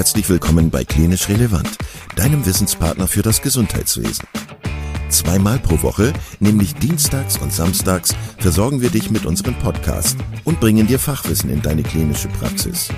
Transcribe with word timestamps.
Herzlich 0.00 0.30
willkommen 0.30 0.70
bei 0.70 0.82
Klinisch 0.82 1.28
Relevant, 1.28 1.76
deinem 2.16 2.46
Wissenspartner 2.46 3.06
für 3.06 3.20
das 3.20 3.42
Gesundheitswesen. 3.42 4.26
Zweimal 5.10 5.58
pro 5.58 5.82
Woche, 5.82 6.14
nämlich 6.38 6.74
dienstags 6.74 7.36
und 7.36 7.52
samstags, 7.52 8.16
versorgen 8.38 8.80
wir 8.80 8.88
dich 8.88 9.10
mit 9.10 9.26
unserem 9.26 9.54
Podcast 9.56 10.16
und 10.44 10.58
bringen 10.58 10.86
dir 10.86 10.98
Fachwissen 10.98 11.50
in 11.50 11.60
deine 11.60 11.82
klinische 11.82 12.28
Praxis. 12.28 12.88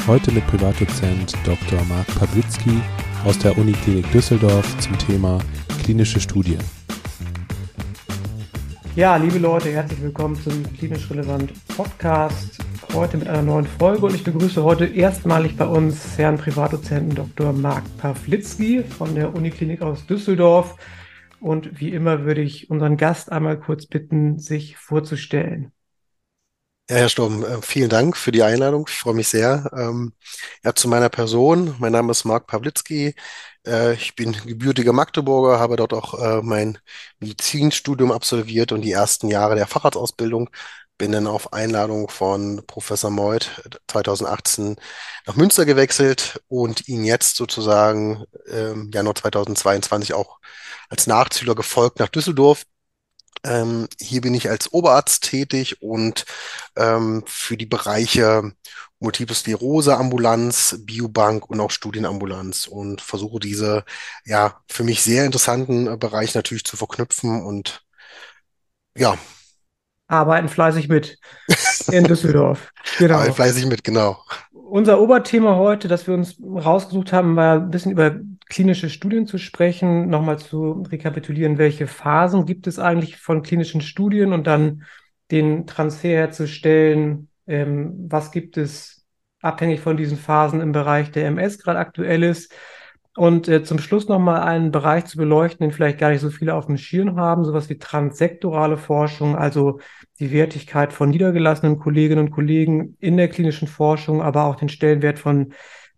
Heute 0.06 0.32
mit 0.32 0.46
Privatdozent 0.48 1.34
Dr. 1.46 1.82
Marc 1.86 2.06
Pawlitzki 2.18 2.78
aus 3.24 3.38
der 3.38 3.56
Uniklinik 3.56 4.12
Düsseldorf 4.12 4.78
zum 4.78 4.98
Thema 4.98 5.38
klinische 5.82 6.20
Studien. 6.20 6.58
Ja, 8.96 9.16
liebe 9.16 9.38
Leute, 9.38 9.70
herzlich 9.70 10.02
willkommen 10.02 10.36
zum 10.36 10.62
Klinisch 10.74 11.10
Relevant 11.10 11.54
Podcast. 11.68 12.62
Heute 12.92 13.16
mit 13.16 13.28
einer 13.28 13.40
neuen 13.40 13.66
Folge 13.66 14.04
und 14.04 14.14
ich 14.14 14.24
begrüße 14.24 14.62
heute 14.62 14.84
erstmalig 14.84 15.56
bei 15.56 15.66
uns 15.66 16.18
Herrn 16.18 16.36
Privatdozenten 16.36 17.14
Dr. 17.14 17.54
Marc 17.54 17.84
Pawlitzki 17.96 18.82
von 18.82 19.14
der 19.14 19.34
Uniklinik 19.34 19.80
aus 19.80 20.04
Düsseldorf. 20.04 20.76
Und 21.40 21.80
wie 21.80 21.92
immer 21.92 22.26
würde 22.26 22.42
ich 22.42 22.68
unseren 22.68 22.98
Gast 22.98 23.32
einmal 23.32 23.58
kurz 23.58 23.86
bitten, 23.86 24.38
sich 24.38 24.76
vorzustellen. 24.76 25.72
Ja, 26.90 26.96
Herr 26.96 27.08
Sturm, 27.08 27.42
äh, 27.44 27.62
vielen 27.62 27.88
Dank 27.88 28.14
für 28.16 28.30
die 28.30 28.42
Einladung. 28.42 28.84
Ich 28.88 28.98
freue 28.98 29.14
mich 29.14 29.28
sehr. 29.28 29.70
Ähm, 29.74 30.12
ja, 30.64 30.74
zu 30.74 30.86
meiner 30.88 31.08
Person. 31.08 31.74
Mein 31.78 31.92
Name 31.92 32.10
ist 32.10 32.24
Marc 32.24 32.46
Pawlitzki. 32.46 33.14
Äh, 33.66 33.94
ich 33.94 34.14
bin 34.14 34.32
gebürtiger 34.32 34.92
Magdeburger, 34.92 35.58
habe 35.58 35.76
dort 35.76 35.94
auch 35.94 36.12
äh, 36.20 36.42
mein 36.42 36.78
Medizinstudium 37.20 38.12
absolviert 38.12 38.70
und 38.72 38.82
die 38.82 38.92
ersten 38.92 39.28
Jahre 39.28 39.54
der 39.54 39.66
Facharztausbildung. 39.66 40.50
Bin 40.98 41.10
dann 41.12 41.26
auf 41.26 41.52
Einladung 41.54 42.08
von 42.10 42.62
Professor 42.66 43.10
Meuth 43.10 43.62
2018 43.88 44.76
nach 45.26 45.36
Münster 45.36 45.64
gewechselt 45.64 46.40
und 46.48 46.86
ihn 46.88 47.04
jetzt 47.04 47.36
sozusagen 47.36 48.24
ähm, 48.48 48.90
Januar 48.92 49.14
2022 49.16 50.12
auch 50.14 50.38
als 50.90 51.06
Nachzügler 51.06 51.54
gefolgt 51.54 51.98
nach 51.98 52.08
Düsseldorf 52.10 52.64
ähm, 53.44 53.88
hier 54.00 54.20
bin 54.20 54.34
ich 54.34 54.48
als 54.48 54.72
Oberarzt 54.72 55.24
tätig 55.24 55.82
und 55.82 56.24
ähm, 56.76 57.22
für 57.26 57.56
die 57.56 57.66
Bereiche 57.66 58.52
Multiple 59.00 59.34
Sklerose 59.34 59.96
Ambulanz, 59.96 60.78
Biobank 60.80 61.50
und 61.50 61.60
auch 61.60 61.70
Studienambulanz 61.70 62.66
und 62.66 63.00
versuche 63.02 63.38
diese 63.38 63.84
ja 64.24 64.60
für 64.68 64.84
mich 64.84 65.02
sehr 65.02 65.26
interessanten 65.26 65.86
äh, 65.86 65.96
Bereiche 65.96 66.38
natürlich 66.38 66.64
zu 66.64 66.76
verknüpfen 66.76 67.44
und 67.44 67.82
ja. 68.96 69.18
Arbeiten 70.06 70.48
fleißig 70.48 70.88
mit 70.88 71.18
in 71.90 72.04
Düsseldorf. 72.04 72.70
Genau. 72.98 73.16
Arbeiten 73.16 73.34
fleißig 73.34 73.66
mit, 73.66 73.82
genau. 73.82 74.22
Unser 74.52 75.00
Oberthema 75.00 75.56
heute, 75.56 75.88
das 75.88 76.06
wir 76.06 76.14
uns 76.14 76.36
rausgesucht 76.40 77.12
haben, 77.12 77.34
war 77.34 77.56
ein 77.56 77.70
bisschen 77.70 77.90
über 77.92 78.14
klinische 78.48 78.90
Studien 78.90 79.26
zu 79.26 79.38
sprechen, 79.38 80.08
nochmal 80.08 80.38
zu 80.38 80.84
rekapitulieren, 80.90 81.58
welche 81.58 81.86
Phasen 81.86 82.46
gibt 82.46 82.66
es 82.66 82.78
eigentlich 82.78 83.16
von 83.16 83.42
klinischen 83.42 83.80
Studien 83.80 84.32
und 84.32 84.46
dann 84.46 84.84
den 85.30 85.66
Transfer 85.66 86.10
herzustellen, 86.10 87.28
ähm, 87.46 87.94
was 88.08 88.30
gibt 88.30 88.56
es 88.56 89.06
abhängig 89.40 89.80
von 89.80 89.96
diesen 89.96 90.16
Phasen 90.16 90.60
im 90.60 90.72
Bereich 90.72 91.10
der 91.10 91.26
MS 91.26 91.58
gerade 91.58 91.78
aktuell 91.78 92.22
ist. 92.22 92.52
Und 93.16 93.46
äh, 93.46 93.62
zum 93.62 93.78
Schluss 93.78 94.08
nochmal 94.08 94.42
einen 94.42 94.72
Bereich 94.72 95.04
zu 95.04 95.18
beleuchten, 95.18 95.64
den 95.64 95.72
vielleicht 95.72 95.98
gar 95.98 96.10
nicht 96.10 96.20
so 96.20 96.30
viele 96.30 96.54
auf 96.54 96.66
dem 96.66 96.76
Schirm 96.76 97.16
haben, 97.16 97.44
sowas 97.44 97.68
wie 97.68 97.78
transsektorale 97.78 98.76
Forschung, 98.76 99.36
also 99.36 99.78
die 100.18 100.32
Wertigkeit 100.32 100.92
von 100.92 101.10
niedergelassenen 101.10 101.78
Kolleginnen 101.78 102.26
und 102.26 102.30
Kollegen 102.32 102.96
in 102.98 103.16
der 103.16 103.28
klinischen 103.28 103.68
Forschung, 103.68 104.20
aber 104.20 104.44
auch 104.44 104.56
den 104.56 104.68
Stellenwert 104.68 105.20
von 105.20 105.52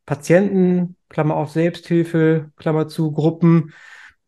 Patienten, 0.04 0.95
Klammer 1.08 1.36
auf 1.36 1.50
Selbsthilfe, 1.50 2.50
Klammer 2.56 2.88
zu 2.88 3.12
Gruppen. 3.12 3.72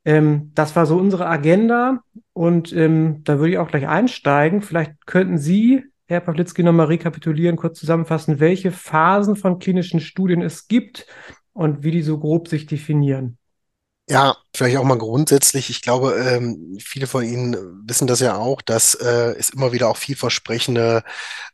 Ähm, 0.05 0.53
das 0.55 0.77
war 0.77 0.87
so 0.87 0.97
unsere 0.97 1.27
Agenda 1.27 2.01
und 2.33 2.73
ähm, 2.73 3.23
da 3.25 3.39
würde 3.39 3.53
ich 3.53 3.59
auch 3.59 3.69
gleich 3.69 3.89
einsteigen. 3.89 4.63
Vielleicht 4.63 5.07
könnten 5.07 5.39
Sie, 5.39 5.85
Herr 6.07 6.21
Pawlitzki, 6.21 6.63
nochmal 6.63 6.87
rekapitulieren, 6.87 7.57
kurz 7.57 7.79
zusammenfassen, 7.79 8.41
welche 8.41 8.71
Phasen 8.71 9.37
von 9.37 9.59
klinischen 9.59 10.01
Studien 10.01 10.43
es 10.43 10.69
gibt 10.69 11.07
und 11.53 11.83
wie 11.83 11.91
die 11.91 12.03
so 12.03 12.19
grob 12.19 12.49
sich 12.49 12.67
definieren. 12.67 13.38
Ja, 14.11 14.37
vielleicht 14.57 14.79
auch 14.79 14.85
mal 14.85 14.97
grundsätzlich. 14.97 15.69
Ich 15.69 15.83
glaube, 15.83 16.15
ähm, 16.15 16.79
viele 16.83 17.07
von 17.07 17.25
Ihnen 17.25 17.83
wissen 17.87 18.07
das 18.07 18.21
ja 18.21 18.37
auch, 18.37 18.63
dass 18.63 18.95
äh, 18.95 19.35
es 19.39 19.51
immer 19.51 19.73
wieder 19.73 19.91
auch 19.91 19.99
vielversprechende 19.99 21.05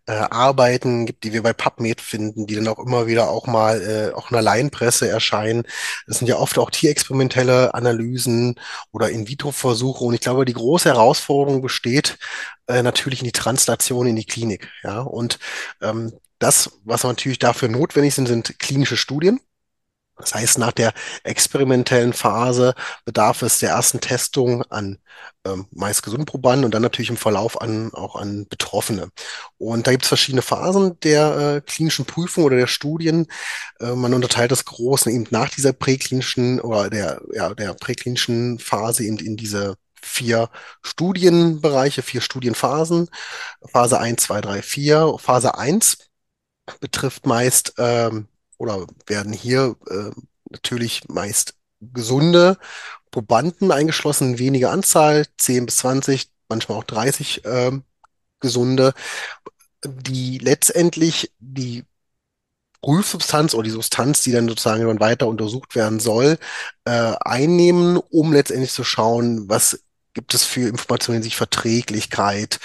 äh, 0.06 0.12
Arbeiten 0.12 1.04
gibt, 1.04 1.25
die 1.25 1.32
wir 1.32 1.43
bei 1.43 1.53
PubMed 1.53 2.00
finden, 2.00 2.47
die 2.47 2.54
dann 2.54 2.69
auch 2.69 2.78
immer 2.78 3.09
wieder 3.09 3.28
auch 3.28 3.48
mal 3.48 3.82
äh, 3.82 4.14
auch 4.14 4.31
in 4.31 4.34
der 4.34 4.43
Laienpresse 4.43 5.09
erscheinen. 5.09 5.64
Das 6.06 6.19
sind 6.19 6.28
ja 6.28 6.37
oft 6.37 6.56
auch 6.59 6.70
tierexperimentelle 6.70 7.75
Analysen 7.75 8.54
oder 8.93 9.10
In-vitro-Versuche. 9.10 10.04
Und 10.04 10.14
ich 10.14 10.20
glaube, 10.20 10.44
die 10.44 10.53
große 10.53 10.88
Herausforderung 10.88 11.60
besteht 11.60 12.19
äh, 12.69 12.82
natürlich 12.84 13.19
in 13.19 13.26
die 13.26 13.32
Translation 13.32 14.06
in 14.06 14.14
die 14.14 14.26
Klinik. 14.26 14.69
Ja, 14.84 15.00
und 15.00 15.41
ähm, 15.82 16.12
das, 16.38 16.78
was 16.84 17.03
natürlich 17.03 17.41
dafür 17.41 17.69
notwendig 17.69 18.14
sind, 18.14 18.28
sind 18.28 18.60
klinische 18.60 18.97
Studien. 18.97 19.41
Das 20.16 20.34
heißt, 20.34 20.58
nach 20.58 20.72
der 20.72 20.92
experimentellen 21.25 22.12
Phase 22.12 22.75
bedarf 23.04 23.42
es 23.42 23.58
der 23.58 23.70
ersten 23.70 24.00
Testung 24.00 24.62
an 24.70 24.98
ähm, 25.44 25.66
meist 25.72 26.02
gesunden 26.02 26.26
Probanden 26.26 26.64
und 26.64 26.72
dann 26.72 26.82
natürlich 26.82 27.10
im 27.10 27.16
Verlauf 27.16 27.60
an, 27.60 27.92
auch 27.94 28.16
an 28.16 28.47
Betroffene. 28.48 29.10
Und 29.58 29.86
da 29.86 29.91
gibt 29.91 30.04
es 30.04 30.08
verschiedene 30.08 30.42
Phasen 30.42 30.98
der 31.00 31.56
äh, 31.56 31.60
klinischen 31.60 32.04
Prüfung 32.04 32.44
oder 32.44 32.56
der 32.56 32.66
Studien. 32.66 33.26
Äh, 33.80 33.94
man 33.94 34.14
unterteilt 34.14 34.52
das 34.52 34.64
Große 34.64 35.10
eben 35.10 35.26
nach 35.30 35.50
dieser 35.50 35.72
präklinischen 35.72 36.60
oder 36.60 36.91
der, 36.91 37.20
ja, 37.32 37.52
der 37.54 37.75
präklinischen 37.75 38.58
Phase 38.58 39.04
in, 39.04 39.19
in 39.19 39.36
diese 39.36 39.76
vier 40.00 40.50
Studienbereiche, 40.82 42.02
vier 42.02 42.20
Studienphasen. 42.20 43.08
Phase 43.72 43.98
1, 43.98 44.22
2, 44.22 44.41
3, 44.41 44.62
4. 44.62 45.16
Phase 45.19 45.56
1 45.56 45.98
betrifft 46.81 47.26
meist 47.26 47.75
ähm, 47.78 48.28
oder 48.59 48.87
werden 49.06 49.32
hier 49.32 49.76
äh, 49.88 50.10
natürlich 50.50 51.09
meist 51.09 51.54
gesunde 51.81 52.59
Probanden 53.10 53.70
eingeschlossen, 53.70 54.38
wenige 54.38 54.70
Anzahl, 54.70 55.26
10 55.38 55.66
bis 55.66 55.76
20, 55.78 56.31
manchmal 56.48 56.78
auch 56.78 56.84
30 56.84 57.44
äh, 57.44 57.72
gesunde, 58.41 58.94
die 59.84 60.38
letztendlich 60.38 61.32
die 61.38 61.84
Prüfsubstanz 62.82 63.54
oder 63.54 63.62
die 63.62 63.70
Substanz, 63.70 64.22
die 64.22 64.32
dann 64.32 64.48
sozusagen 64.48 65.00
weiter 65.00 65.26
untersucht 65.26 65.75
werden 65.75 66.00
soll, 66.00 66.38
äh, 66.84 67.14
einnehmen, 67.20 67.97
um 67.97 68.32
letztendlich 68.32 68.72
zu 68.72 68.84
schauen, 68.84 69.48
was 69.48 69.82
gibt 70.14 70.32
es 70.34 70.44
für 70.44 70.69
Informationen 70.69 71.22
sich 71.22 71.36
Verträglichkeit, 71.36 72.60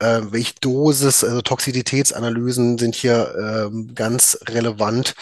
äh, 0.00 0.20
welche 0.24 0.54
Dosis, 0.60 1.24
also 1.24 1.40
Toxizitätsanalysen 1.42 2.78
sind 2.78 2.94
hier 2.94 3.34
ähm, 3.70 3.94
ganz 3.94 4.38
relevant. 4.48 5.14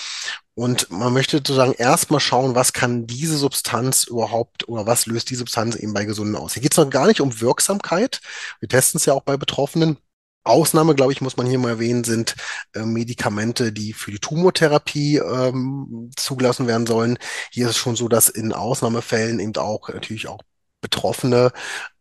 Und 0.55 0.91
man 0.91 1.13
möchte 1.13 1.37
sozusagen 1.37 1.75
erstmal 1.75 2.21
schauen, 2.21 2.55
was 2.55 2.73
kann 2.73 3.07
diese 3.07 3.37
Substanz 3.37 4.05
überhaupt 4.05 4.67
oder 4.69 4.87
was 4.87 5.05
löst 5.05 5.29
die 5.29 5.35
Substanz 5.35 5.77
eben 5.77 5.93
bei 5.93 6.07
Gesunden 6.07 6.35
aus. 6.35 6.55
Hier 6.55 6.63
geht 6.63 6.73
es 6.73 6.79
noch 6.79 6.89
gar 6.89 7.07
nicht 7.07 7.21
um 7.21 7.43
Wirksamkeit. 7.43 8.21
Wir 8.61 8.69
testen 8.69 8.97
es 8.99 9.05
ja 9.05 9.13
auch 9.13 9.23
bei 9.23 9.37
Betroffenen. 9.37 9.99
Ausnahme, 10.45 10.95
glaube 10.95 11.13
ich, 11.13 11.21
muss 11.21 11.37
man 11.37 11.47
hier 11.47 11.59
mal 11.59 11.71
erwähnen, 11.71 12.05
sind 12.05 12.37
äh, 12.75 12.85
Medikamente, 12.85 13.73
die 13.73 13.93
für 13.93 14.13
die 14.13 14.19
Tumortherapie 14.19 15.19
ähm, 15.19 16.11
zugelassen 16.17 16.67
werden 16.67 16.87
sollen. 16.87 17.19
Hier 17.51 17.67
ist 17.67 17.73
es 17.73 17.77
schon 17.77 17.97
so, 17.97 18.09
dass 18.09 18.29
in 18.29 18.53
Ausnahmefällen 18.53 19.41
eben 19.41 19.57
auch 19.57 19.89
natürlich 19.89 20.29
auch 20.29 20.41
Betroffene 20.81 21.53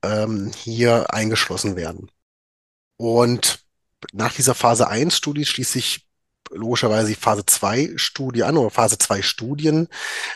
ähm, 0.04 0.51
hier 0.56 1.13
eingeschlossen 1.13 1.75
werden. 1.75 2.12
Und 2.98 3.60
nach 4.13 4.33
dieser 4.33 4.56
Phase 4.56 4.88
1 4.88 5.16
Studie 5.16 5.45
schließt 5.45 5.72
sich 5.72 6.06
logischerweise 6.51 7.07
die 7.07 7.16
Phase 7.16 7.45
2 7.45 7.94
Studie 7.95 8.44
an 8.44 8.57
oder 8.57 8.69
Phase 8.69 8.98
2 8.98 9.22
Studien. 9.22 9.88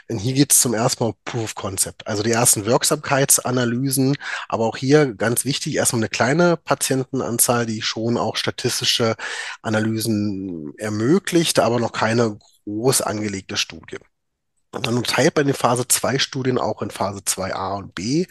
Denn 0.09 0.17
hier 0.17 0.33
geht 0.33 0.51
es 0.51 0.59
zum 0.59 0.73
ersten 0.73 1.03
Mal 1.03 1.09
um 1.11 1.15
Proof 1.25 1.43
of 1.43 1.55
Concept, 1.55 2.07
also 2.07 2.23
die 2.23 2.31
ersten 2.31 2.65
Wirksamkeitsanalysen, 2.65 4.17
aber 4.47 4.65
auch 4.65 4.77
hier 4.77 5.13
ganz 5.13 5.45
wichtig, 5.45 5.75
erstmal 5.75 6.01
eine 6.01 6.09
kleine 6.09 6.57
Patientenanzahl, 6.57 7.65
die 7.65 7.81
schon 7.81 8.17
auch 8.17 8.35
statistische 8.35 9.15
Analysen 9.61 10.73
ermöglicht, 10.77 11.59
aber 11.59 11.79
noch 11.79 11.91
keine 11.91 12.39
groß 12.65 13.01
angelegte 13.01 13.57
Studie. 13.57 13.97
Und 14.71 14.85
dann 14.85 14.97
unterteilt 14.97 15.35
man 15.35 15.47
die 15.47 15.53
Phase 15.53 15.87
2 15.87 16.19
Studien 16.19 16.59
auch 16.59 16.83
in 16.83 16.91
Phase 16.91 17.19
2a 17.21 17.77
und 17.77 17.95
b. 17.95 18.27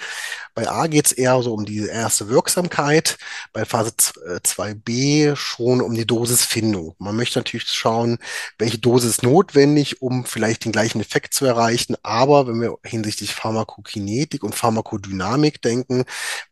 Bei 0.55 0.69
A 0.69 0.87
geht 0.87 1.07
es 1.07 1.13
eher 1.13 1.43
so 1.43 1.53
um 1.53 1.65
die 1.65 1.87
erste 1.87 2.29
Wirksamkeit, 2.29 3.19
bei 3.53 3.65
Phase 3.65 3.91
2b 3.91 5.35
schon 5.35 5.81
um 5.81 5.95
die 5.95 6.07
Dosisfindung. 6.07 6.95
Man 6.99 7.17
möchte 7.17 7.41
natürlich 7.41 7.69
schauen, 7.69 8.19
welche 8.57 8.79
Dosis 8.79 9.11
ist 9.11 9.23
notwendig, 9.25 10.01
um 10.01 10.25
vielleicht 10.25 10.65
den 10.65 10.73
gleichen 10.73 11.01
Effekt 11.01 11.35
zu 11.35 11.45
erreichen. 11.45 11.97
Aber 12.05 12.47
wenn 12.47 12.61
wir 12.61 12.79
hinsichtlich 12.85 13.35
Pharmakokinetik 13.35 14.45
und 14.45 14.55
Pharmakodynamik 14.55 15.61
denken, 15.61 16.05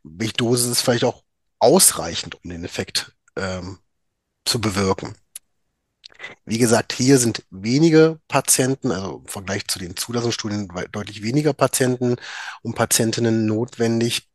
welche 0.02 0.34
Dosis 0.34 0.66
ist 0.66 0.80
vielleicht 0.80 1.04
auch 1.04 1.22
ausreichend, 1.60 2.42
um 2.42 2.50
den 2.50 2.64
Effekt 2.64 3.12
ähm, 3.36 3.78
zu 4.44 4.60
bewirken. 4.60 5.14
Wie 6.44 6.58
gesagt, 6.58 6.92
hier 6.92 7.18
sind 7.18 7.44
wenige 7.50 8.20
Patienten, 8.28 8.92
also 8.92 9.22
im 9.24 9.28
Vergleich 9.28 9.66
zu 9.68 9.78
den 9.78 9.96
Zulassungsstudien 9.96 10.68
deutlich 10.92 11.22
weniger 11.22 11.52
Patienten 11.52 12.16
und 12.62 12.74
Patientinnen 12.74 13.46
notwendig. 13.46 14.28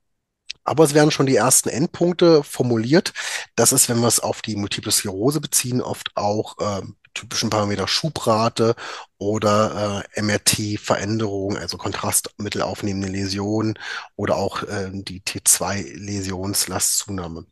Aber 0.64 0.84
es 0.84 0.94
werden 0.94 1.12
schon 1.12 1.26
die 1.26 1.36
ersten 1.36 1.70
Endpunkte 1.70 2.44
formuliert. 2.44 3.14
Das 3.56 3.72
ist, 3.72 3.90
wenn 3.90 4.00
wir 4.00 4.08
es 4.08 4.20
auf 4.20 4.42
die 4.42 4.56
Multiple 4.56 4.92
Sklerose 4.92 5.42
beziehen, 5.42 5.82
oft 5.82 6.12
auch 6.16 6.58
äh, 6.60 6.82
typischen 7.14 7.50
Parameter 7.50 7.88
Schubrate 7.88 8.76
oder 9.18 10.04
äh, 10.16 10.22
MRT-Veränderungen, 10.22 11.58
also 11.58 11.78
Kontrastmittel 11.78 12.62
aufnehmende 12.62 13.08
Läsionen 13.08 13.80
oder 14.16 14.36
auch 14.38 14.64
äh, 14.64 14.90
die 14.94 15.22
T2-Läsionslastzunahme. 15.22 17.46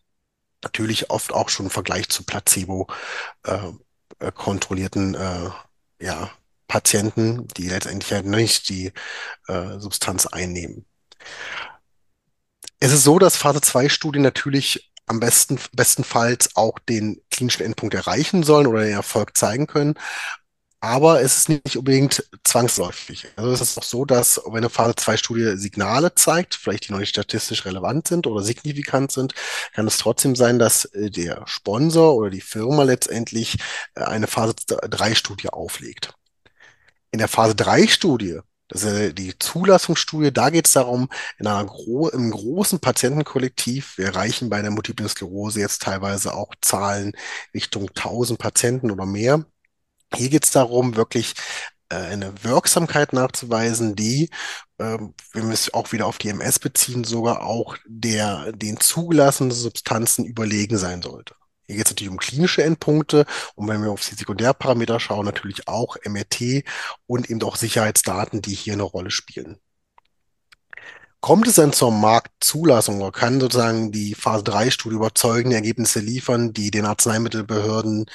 Natürlich 0.64 1.10
oft 1.10 1.34
auch 1.34 1.50
schon 1.50 1.68
im 1.68 1.72
Vergleich 1.72 2.10
zu 2.10 2.24
Placebo 2.24 2.88
äh, 3.44 3.72
kontrollierten 4.34 5.16
äh, 5.16 5.50
ja, 6.02 6.32
Patienten, 6.68 7.48
die 7.58 7.70
letztendlich 7.70 8.12
halt 8.14 8.26
nicht 8.26 8.70
die 8.70 8.92
äh, 9.48 9.80
Substanz 9.80 10.28
einnehmen. 10.28 10.86
Es 12.80 12.94
ist 12.94 13.04
so, 13.04 13.20
dass 13.20 13.36
Phase 13.36 13.62
2 13.62 13.90
Studien 13.90 14.24
natürlich 14.24 14.92
am 15.06 15.20
besten, 15.20 15.60
bestenfalls 15.74 16.56
auch 16.56 16.78
den 16.80 17.22
klinischen 17.32 17.66
Endpunkt 17.66 17.96
erreichen 17.96 18.44
sollen 18.44 18.68
oder 18.68 18.82
den 18.82 18.94
Erfolg 18.94 19.36
zeigen 19.36 19.68
können 19.68 19.96
aber 20.82 21.22
es 21.22 21.38
ist 21.38 21.50
nicht 21.50 21.76
unbedingt 21.76 22.24
zwangsläufig. 22.44 23.28
Also 23.36 23.52
es 23.52 23.62
ist 23.62 23.78
auch 23.78 23.84
so, 23.84 24.06
dass 24.06 24.42
wenn 24.46 24.58
eine 24.58 24.70
Phase 24.70 24.96
2 24.96 25.18
Studie 25.18 25.58
Signale 25.58 26.16
zeigt, 26.16 26.56
vielleicht 26.56 26.88
die 26.88 26.94
noch 26.94 27.00
nicht 27.00 27.10
statistisch 27.10 27.66
relevant 27.66 28.08
sind 28.08 28.28
oder 28.28 28.44
signifikant 28.44 29.12
sind, 29.12 29.34
kann 29.74 29.88
es 29.88 29.98
trotzdem 29.98 30.36
sein, 30.36 30.58
dass 30.60 30.86
äh, 30.86 31.10
der 31.12 31.44
Sponsor 31.48 32.16
oder 32.16 32.30
die 32.30 32.42
Firma 32.42 32.84
letztendlich 32.84 33.58
äh, 33.96 34.04
eine 34.04 34.28
Phase 34.28 34.56
3 34.68 35.16
Studie 35.16 35.50
auflegt. 35.50 36.14
In 37.12 37.20
der 37.20 37.28
Phase 37.28 37.56
3 37.56 37.88
Studie 37.88 38.40
das 38.70 38.84
ist 38.84 39.18
die 39.18 39.38
Zulassungsstudie. 39.38 40.32
Da 40.32 40.52
geht 40.52 40.68
es 40.68 40.74
darum, 40.74 41.10
in 41.40 41.48
einer 41.48 41.66
gro 41.66 42.08
im 42.10 42.30
großen 42.30 42.80
Patientenkollektiv, 42.80 43.98
wir 43.98 44.06
erreichen 44.06 44.50
bei 44.50 44.62
der 44.62 44.70
Multiplen 44.70 45.10
Sklerose 45.10 45.60
jetzt 45.60 45.82
teilweise 45.82 46.36
auch 46.36 46.54
Zahlen 46.62 47.14
Richtung 47.54 47.90
1000 47.90 48.40
Patienten 48.40 48.92
oder 48.92 49.08
mehr, 49.08 49.44
hier 50.16 50.30
geht 50.30 50.46
es 50.46 50.52
darum, 50.52 50.96
wirklich 50.96 51.34
äh, 51.90 51.96
eine 51.96 52.44
Wirksamkeit 52.44 53.14
nachzuweisen, 53.14 53.96
die, 53.96 54.30
ähm, 54.80 55.14
wenn 55.34 55.48
wir 55.48 55.54
es 55.54 55.74
auch 55.74 55.92
wieder 55.92 56.06
auf 56.08 56.18
die 56.18 56.30
MS 56.30 56.60
beziehen, 56.60 57.04
sogar 57.04 57.44
auch 57.44 57.78
der 57.88 58.52
den 58.54 58.80
zugelassenen 58.80 59.52
Substanzen 59.52 60.26
überlegen 60.26 60.78
sein 60.78 61.02
sollte. 61.02 61.36
Hier 61.68 61.78
geht 61.78 61.86
es 61.86 61.92
natürlich 61.92 62.12
um 62.12 62.18
klinische 62.18 62.64
Endpunkte 62.64 63.26
und 63.56 63.68
wenn 63.68 63.84
wir 63.84 63.92
auf 63.92 64.08
die 64.08 64.16
Sekundärparameter 64.16 65.00
schauen, 65.00 65.26
natürlich 65.26 65.68
auch 65.68 65.98
MRT 66.04 66.64
und 67.06 67.30
eben 67.30 67.44
auch 67.44 67.56
Sicherheitsdaten, 67.58 68.42
die 68.42 68.56
hier 68.56 68.74
eine 68.74 68.84
Rolle 68.84 69.12
spielen. 69.12 69.60
Kommt 71.22 71.48
es 71.48 71.56
dann 71.56 71.74
zur 71.74 71.92
Marktzulassung 71.92 73.02
oder 73.02 73.12
kann 73.12 73.40
sozusagen 73.42 73.92
die 73.92 74.16
Phase 74.16 74.44
3-Studie 74.46 74.96
überzeugende 74.96 75.58
Ergebnisse 75.58 76.00
liefern, 76.00 76.54
die 76.54 76.72
den 76.72 76.86
Arzneimittelbehörden 76.86 78.06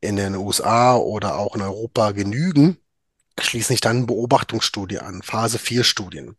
in 0.00 0.16
den 0.16 0.36
USA 0.36 0.96
oder 0.96 1.36
auch 1.36 1.54
in 1.54 1.62
Europa 1.62 2.12
genügen, 2.12 2.78
schließen 3.38 3.74
sich 3.74 3.80
dann 3.80 4.06
Beobachtungsstudie 4.06 4.98
an, 4.98 5.22
Phase 5.22 5.58
4 5.58 5.84
Studien. 5.84 6.36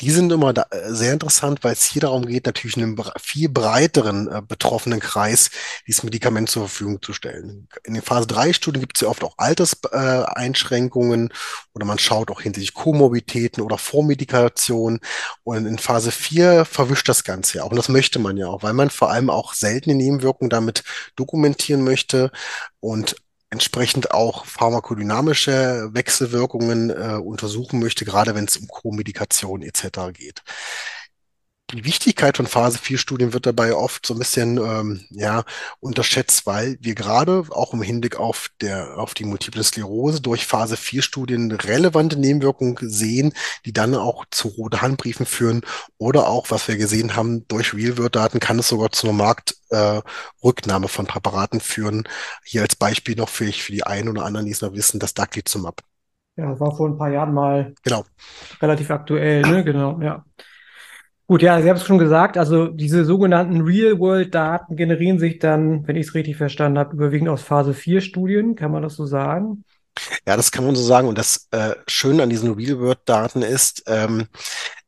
Die 0.00 0.10
sind 0.10 0.32
immer 0.32 0.52
da, 0.52 0.66
äh, 0.70 0.92
sehr 0.92 1.12
interessant, 1.12 1.62
weil 1.62 1.74
es 1.74 1.84
hier 1.84 2.02
darum 2.02 2.24
geht, 2.26 2.46
natürlich 2.46 2.76
einem 2.76 2.96
viel 3.18 3.48
breiteren 3.48 4.28
äh, 4.28 4.42
betroffenen 4.46 5.00
Kreis 5.00 5.50
dieses 5.86 6.02
Medikament 6.02 6.48
zur 6.48 6.68
Verfügung 6.68 7.02
zu 7.02 7.12
stellen. 7.12 7.68
In 7.84 7.94
den 7.94 8.02
Phase 8.02 8.26
3 8.26 8.52
Studien 8.52 8.80
gibt 8.80 8.96
es 8.96 9.02
ja 9.02 9.08
oft 9.08 9.22
auch 9.22 9.34
Alterseinschränkungen 9.36 11.28
äh, 11.28 11.34
oder 11.74 11.84
man 11.84 11.98
schaut 11.98 12.30
auch 12.30 12.40
hinsichtlich 12.40 12.74
Komorbitäten 12.74 13.62
oder 13.62 13.78
Vormedikation. 13.78 15.00
Und 15.44 15.66
in 15.66 15.78
Phase 15.78 16.10
4 16.10 16.64
verwischt 16.64 17.08
das 17.08 17.24
Ganze 17.24 17.58
ja 17.58 17.64
auch. 17.64 17.70
Und 17.70 17.76
das 17.76 17.88
möchte 17.88 18.18
man 18.18 18.36
ja 18.36 18.46
auch, 18.46 18.62
weil 18.62 18.72
man 18.72 18.90
vor 18.90 19.10
allem 19.10 19.28
auch 19.30 19.54
seltene 19.54 19.94
Nebenwirkungen 19.94 20.50
damit 20.50 20.82
dokumentieren 21.16 21.84
möchte 21.84 22.30
und 22.80 23.16
entsprechend 23.50 24.12
auch 24.12 24.44
pharmakodynamische 24.44 25.90
Wechselwirkungen 25.92 26.90
äh, 26.90 27.16
untersuchen 27.16 27.80
möchte, 27.80 28.04
gerade 28.04 28.34
wenn 28.34 28.44
es 28.44 28.56
um 28.56 28.68
Co-Medikation 28.68 29.62
etc. 29.62 30.12
geht 30.12 30.42
die 31.72 31.84
Wichtigkeit 31.84 32.36
von 32.36 32.46
Phase 32.46 32.78
4 32.78 32.98
Studien 32.98 33.32
wird 33.32 33.46
dabei 33.46 33.74
oft 33.74 34.04
so 34.04 34.14
ein 34.14 34.18
bisschen 34.18 34.58
ähm, 34.58 35.04
ja, 35.10 35.44
unterschätzt, 35.80 36.46
weil 36.46 36.76
wir 36.80 36.94
gerade 36.94 37.44
auch 37.50 37.72
im 37.72 37.82
Hinblick 37.82 38.16
auf, 38.18 38.50
der, 38.60 38.98
auf 38.98 39.14
die 39.14 39.24
Multiple 39.24 39.62
Sklerose 39.62 40.20
durch 40.20 40.46
Phase 40.46 40.76
4 40.76 41.02
Studien 41.02 41.52
relevante 41.52 42.18
Nebenwirkungen 42.18 42.76
sehen, 42.80 43.32
die 43.64 43.72
dann 43.72 43.94
auch 43.94 44.24
zu 44.30 44.48
rote 44.48 44.82
Handbriefen 44.82 45.26
führen 45.26 45.62
oder 45.98 46.28
auch, 46.28 46.50
was 46.50 46.66
wir 46.68 46.76
gesehen 46.76 47.16
haben, 47.16 47.46
durch 47.48 47.74
Real-World-Daten 47.74 48.40
kann 48.40 48.58
es 48.58 48.68
sogar 48.68 48.90
zu 48.90 49.08
einer 49.08 49.16
Marktrücknahme 49.16 50.86
äh, 50.86 50.88
von 50.88 51.06
Präparaten 51.06 51.60
führen. 51.60 52.04
Hier 52.44 52.62
als 52.62 52.76
Beispiel 52.76 53.16
noch 53.16 53.28
für, 53.28 53.50
für 53.52 53.72
die 53.72 53.84
einen 53.84 54.08
oder 54.08 54.24
anderen, 54.24 54.46
die 54.46 54.52
es 54.52 54.62
noch 54.62 54.72
wissen, 54.72 54.98
das 54.98 55.14
Daclizumab. 55.14 55.82
Ja, 56.36 56.50
das 56.50 56.60
war 56.60 56.74
vor 56.74 56.88
ein 56.88 56.96
paar 56.96 57.10
Jahren 57.10 57.34
mal 57.34 57.74
genau. 57.82 58.04
relativ 58.62 58.90
aktuell, 58.90 59.42
ne? 59.42 59.64
Genau, 59.64 60.00
ja. 60.00 60.24
Gut, 61.30 61.42
ja, 61.42 61.62
Sie 61.62 61.68
haben 61.68 61.76
es 61.76 61.86
schon 61.86 61.98
gesagt, 61.98 62.36
also 62.36 62.66
diese 62.66 63.04
sogenannten 63.04 63.60
Real-World-Daten 63.60 64.74
generieren 64.74 65.20
sich 65.20 65.38
dann, 65.38 65.86
wenn 65.86 65.94
ich 65.94 66.08
es 66.08 66.14
richtig 66.14 66.36
verstanden 66.36 66.76
habe, 66.76 66.96
überwiegend 66.96 67.28
aus 67.28 67.42
Phase 67.42 67.70
4-Studien, 67.70 68.56
kann 68.56 68.72
man 68.72 68.82
das 68.82 68.96
so 68.96 69.06
sagen? 69.06 69.62
Ja, 70.26 70.36
das 70.36 70.50
kann 70.50 70.66
man 70.66 70.74
so 70.74 70.82
sagen. 70.82 71.06
Und 71.06 71.18
das 71.18 71.46
äh, 71.52 71.76
Schöne 71.86 72.24
an 72.24 72.30
diesen 72.30 72.52
Real-World-Daten 72.52 73.42
ist, 73.42 73.84
ähm, 73.86 74.26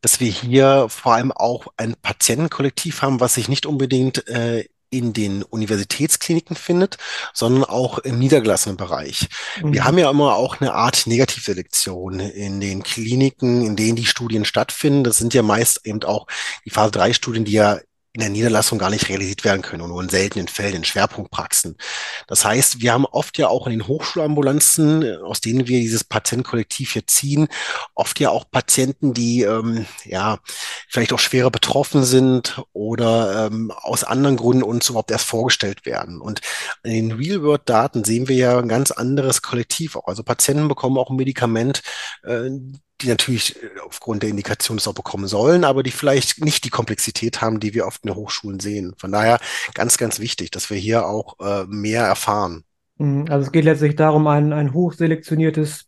dass 0.01 0.19
wir 0.19 0.33
hier 0.33 0.87
vor 0.89 1.15
allem 1.15 1.31
auch 1.31 1.69
ein 1.77 1.95
Patientenkollektiv 2.03 3.03
haben, 3.03 3.21
was 3.21 3.35
sich 3.35 3.49
nicht 3.49 3.65
unbedingt 3.65 4.27
äh, 4.27 4.65
in 4.93 5.13
den 5.13 5.43
Universitätskliniken 5.43 6.55
findet, 6.55 6.99
sondern 7.33 7.65
auch 7.65 7.99
im 7.99 8.19
niedergelassenen 8.19 8.77
Bereich. 8.77 9.29
Mhm. 9.63 9.73
Wir 9.73 9.85
haben 9.85 9.99
ja 9.99 10.11
immer 10.11 10.37
auch 10.37 10.61
eine 10.61 10.75
Art 10.75 11.07
Negativselektion 11.07 12.21
in 12.21 12.61
den 12.61 12.83
Kliniken, 12.83 13.65
in 13.65 13.75
denen 13.75 13.97
die 13.97 14.07
Studien 14.07 14.45
stattfinden. 14.45 15.03
Das 15.03 15.19
sind 15.19 15.35
ja 15.35 15.43
meist 15.43 15.81
eben 15.85 16.03
auch 16.05 16.27
die 16.65 16.71
Phase 16.71 16.93
3 16.93 17.15
Studien, 17.15 17.45
die 17.45 17.53
ja 17.53 17.81
in 18.15 18.21
der 18.21 18.29
Niederlassung 18.29 18.79
gar 18.79 18.91
nicht 18.91 19.09
realisiert 19.09 19.43
werden 19.43 19.63
können 19.63 19.81
und 19.81 19.89
nur 19.89 20.03
in 20.03 20.11
seltenen 20.11 20.47
Fällen, 20.47 20.77
in 20.77 20.85
Schwerpunktpraxen. 20.85 21.77
Das 22.27 22.45
heißt, 22.45 22.83
wir 22.83 22.93
haben 22.93 23.07
oft 23.07 23.39
ja 23.39 23.49
auch 23.49 23.67
in 23.67 23.73
den 23.73 23.87
Hochschulambulanzen, 23.87 25.23
aus 25.23 25.41
denen 25.41 25.67
wir 25.67 25.81
dieses 25.81 26.05
Patientenkollektiv 26.05 26.93
hier 26.93 27.07
ziehen, 27.07 27.49
oft 27.95 28.21
ja 28.21 28.29
auch 28.29 28.45
Patienten, 28.51 29.15
die 29.15 29.43
ähm, 29.43 29.87
ja 30.05 30.39
vielleicht 30.89 31.15
auch 31.15 31.19
schwerer 31.19 31.51
betroffen 31.51 32.05
sind 32.05 32.63
oder 32.75 33.47
ähm, 33.47 33.71
aus 33.71 34.05
anderen 34.05 34.37
Gründen 34.37 34.63
uns 34.63 34.91
überhaupt 34.91 35.11
erst 35.11 35.27
vorgestellt 35.27 35.87
werden. 35.87 36.21
Und 36.21 36.43
in 36.83 36.93
den 36.93 37.13
Real-World-Daten 37.13 38.05
sehen 38.05 38.29
wir 38.29 38.37
ja 38.37 38.59
ein 38.59 38.69
ganz 38.69 38.91
anderes 38.91 39.41
Kollektiv 39.41 39.97
auch. 39.97 40.07
Also 40.07 40.23
Patienten 40.23 40.69
bekommen 40.69 40.99
auch 40.99 41.09
ein 41.09 41.17
Medikament, 41.17 41.83
äh, 42.25 42.51
die 43.03 43.09
natürlich 43.09 43.63
äh, 43.63 43.69
aufgrund 43.85 44.23
der 44.23 44.31
Indikation 44.31 44.79
es 44.79 44.89
auch 44.89 44.95
bekommen 44.95 45.27
sollen, 45.27 45.65
aber 45.65 45.83
die 45.83 45.91
vielleicht 45.91 46.43
nicht 46.45 46.65
die 46.65 46.71
Komplexität 46.71 47.41
haben, 47.43 47.61
die 47.61 47.75
wir 47.75 47.87
oft 47.87 48.05
in 48.05 48.11
den 48.11 48.17
Hochschulen 48.17 48.61
sehen. 48.61 48.95
Von 48.97 49.13
daher 49.13 49.39
ganz, 49.75 49.99
ganz 49.99 50.19
wichtig, 50.19 50.51
dass 50.51 50.71
wir 50.71 50.77
hier 50.77 51.07
auch 51.07 51.39
äh, 51.41 51.65
mehr 51.67 52.05
erfahren. 52.05 52.65
Mhm. 52.99 53.27
Also 53.29 53.47
es 53.47 53.53
geht 53.53 53.65
letztlich 53.65 53.97
darum, 53.97 54.27
ein, 54.27 54.53
ein 54.53 54.73
hochselektioniertes 54.73 55.87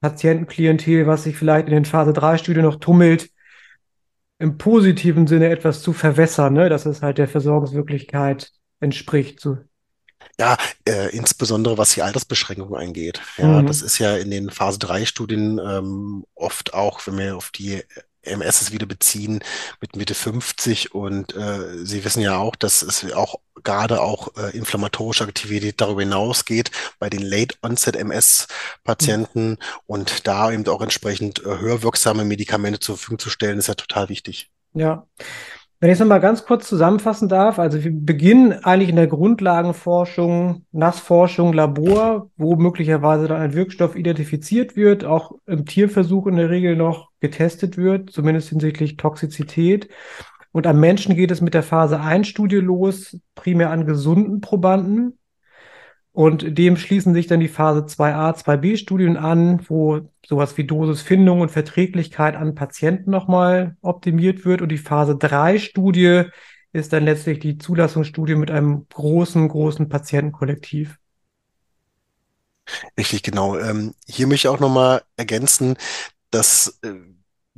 Patientenklientel, 0.00 1.06
was 1.06 1.24
sich 1.24 1.36
vielleicht 1.36 1.66
in 1.66 1.74
den 1.74 1.84
Phase 1.84 2.12
3 2.12 2.38
Studien 2.38 2.64
noch 2.64 2.76
tummelt, 2.76 3.30
im 4.38 4.56
positiven 4.56 5.26
Sinne 5.26 5.48
etwas 5.48 5.82
zu 5.82 5.92
verwässern, 5.92 6.54
ne? 6.54 6.68
dass 6.68 6.86
es 6.86 7.02
halt 7.02 7.18
der 7.18 7.26
Versorgungswirklichkeit 7.26 8.52
entspricht. 8.80 9.40
So 9.40 9.58
ja, 10.38 10.56
äh, 10.86 11.14
insbesondere 11.14 11.78
was 11.78 11.94
die 11.94 12.02
Altersbeschränkung 12.02 12.76
eingeht. 12.76 13.20
Ja, 13.36 13.62
mhm. 13.62 13.66
das 13.66 13.82
ist 13.82 13.98
ja 13.98 14.16
in 14.16 14.30
den 14.30 14.50
Phase 14.50 14.78
3 14.78 15.04
Studien 15.04 15.58
ähm, 15.58 16.24
oft 16.34 16.74
auch, 16.74 17.06
wenn 17.06 17.18
wir 17.18 17.36
auf 17.36 17.50
die 17.50 17.82
MS 18.22 18.72
wieder 18.72 18.86
beziehen 18.86 19.40
mit 19.80 19.96
Mitte 19.96 20.14
50 20.14 20.94
und 20.94 21.34
äh, 21.34 21.84
Sie 21.84 22.04
wissen 22.04 22.20
ja 22.20 22.36
auch, 22.36 22.54
dass 22.56 22.82
es 22.82 23.10
auch 23.12 23.40
gerade 23.64 24.00
auch 24.00 24.36
äh, 24.36 24.56
inflammatorische 24.56 25.24
Aktivität 25.24 25.80
darüber 25.80 26.02
hinausgeht 26.02 26.70
bei 26.98 27.08
den 27.10 27.22
Late-Onset-MS-Patienten 27.22 29.50
mhm. 29.50 29.58
und 29.86 30.26
da 30.26 30.50
eben 30.52 30.66
auch 30.68 30.82
entsprechend 30.82 31.44
äh, 31.44 31.58
höher 31.58 31.82
wirksame 31.82 32.24
Medikamente 32.24 32.80
zur 32.80 32.96
Verfügung 32.96 33.18
zu 33.18 33.28
stellen, 33.30 33.58
ist 33.58 33.68
ja 33.68 33.74
total 33.74 34.08
wichtig. 34.08 34.50
Ja. 34.74 35.06
Wenn 35.80 35.90
ich 35.90 35.94
es 35.94 36.00
nochmal 36.00 36.20
ganz 36.20 36.44
kurz 36.44 36.68
zusammenfassen 36.68 37.28
darf, 37.28 37.60
also 37.60 37.84
wir 37.84 37.92
beginnen 37.92 38.52
eigentlich 38.64 38.88
in 38.88 38.96
der 38.96 39.06
Grundlagenforschung, 39.06 40.66
Nassforschung, 40.72 41.52
Labor, 41.52 42.30
wo 42.36 42.56
möglicherweise 42.56 43.28
dann 43.28 43.40
ein 43.40 43.54
Wirkstoff 43.54 43.94
identifiziert 43.94 44.74
wird, 44.74 45.04
auch 45.04 45.32
im 45.46 45.66
Tierversuch 45.66 46.26
in 46.26 46.34
der 46.34 46.50
Regel 46.50 46.74
noch 46.74 47.10
getestet 47.20 47.76
wird, 47.76 48.10
zumindest 48.10 48.48
hinsichtlich 48.48 48.96
Toxizität. 48.96 49.88
Und 50.50 50.66
am 50.66 50.80
Menschen 50.80 51.14
geht 51.14 51.30
es 51.30 51.40
mit 51.40 51.54
der 51.54 51.62
Phase 51.62 52.00
1 52.00 52.26
Studie 52.26 52.56
los, 52.56 53.16
primär 53.36 53.70
an 53.70 53.86
gesunden 53.86 54.40
Probanden. 54.40 55.17
Und 56.18 56.58
dem 56.58 56.76
schließen 56.76 57.14
sich 57.14 57.28
dann 57.28 57.38
die 57.38 57.46
Phase 57.46 57.82
2a, 57.82 58.34
2b 58.34 58.76
Studien 58.76 59.16
an, 59.16 59.64
wo 59.68 60.00
sowas 60.26 60.56
wie 60.56 60.64
Dosisfindung 60.64 61.42
und 61.42 61.52
Verträglichkeit 61.52 62.34
an 62.34 62.56
Patienten 62.56 63.12
nochmal 63.12 63.76
optimiert 63.82 64.44
wird. 64.44 64.60
Und 64.60 64.70
die 64.70 64.78
Phase 64.78 65.16
3 65.16 65.60
Studie 65.60 66.24
ist 66.72 66.92
dann 66.92 67.04
letztlich 67.04 67.38
die 67.38 67.56
Zulassungsstudie 67.56 68.34
mit 68.34 68.50
einem 68.50 68.88
großen, 68.88 69.46
großen 69.46 69.88
Patientenkollektiv. 69.88 70.98
Richtig, 72.98 73.22
genau. 73.22 73.56
Ähm, 73.56 73.94
hier 74.08 74.26
möchte 74.26 74.48
ich 74.48 74.52
auch 74.52 74.58
nochmal 74.58 75.02
ergänzen, 75.16 75.76
dass 76.32 76.80
äh, 76.82 76.94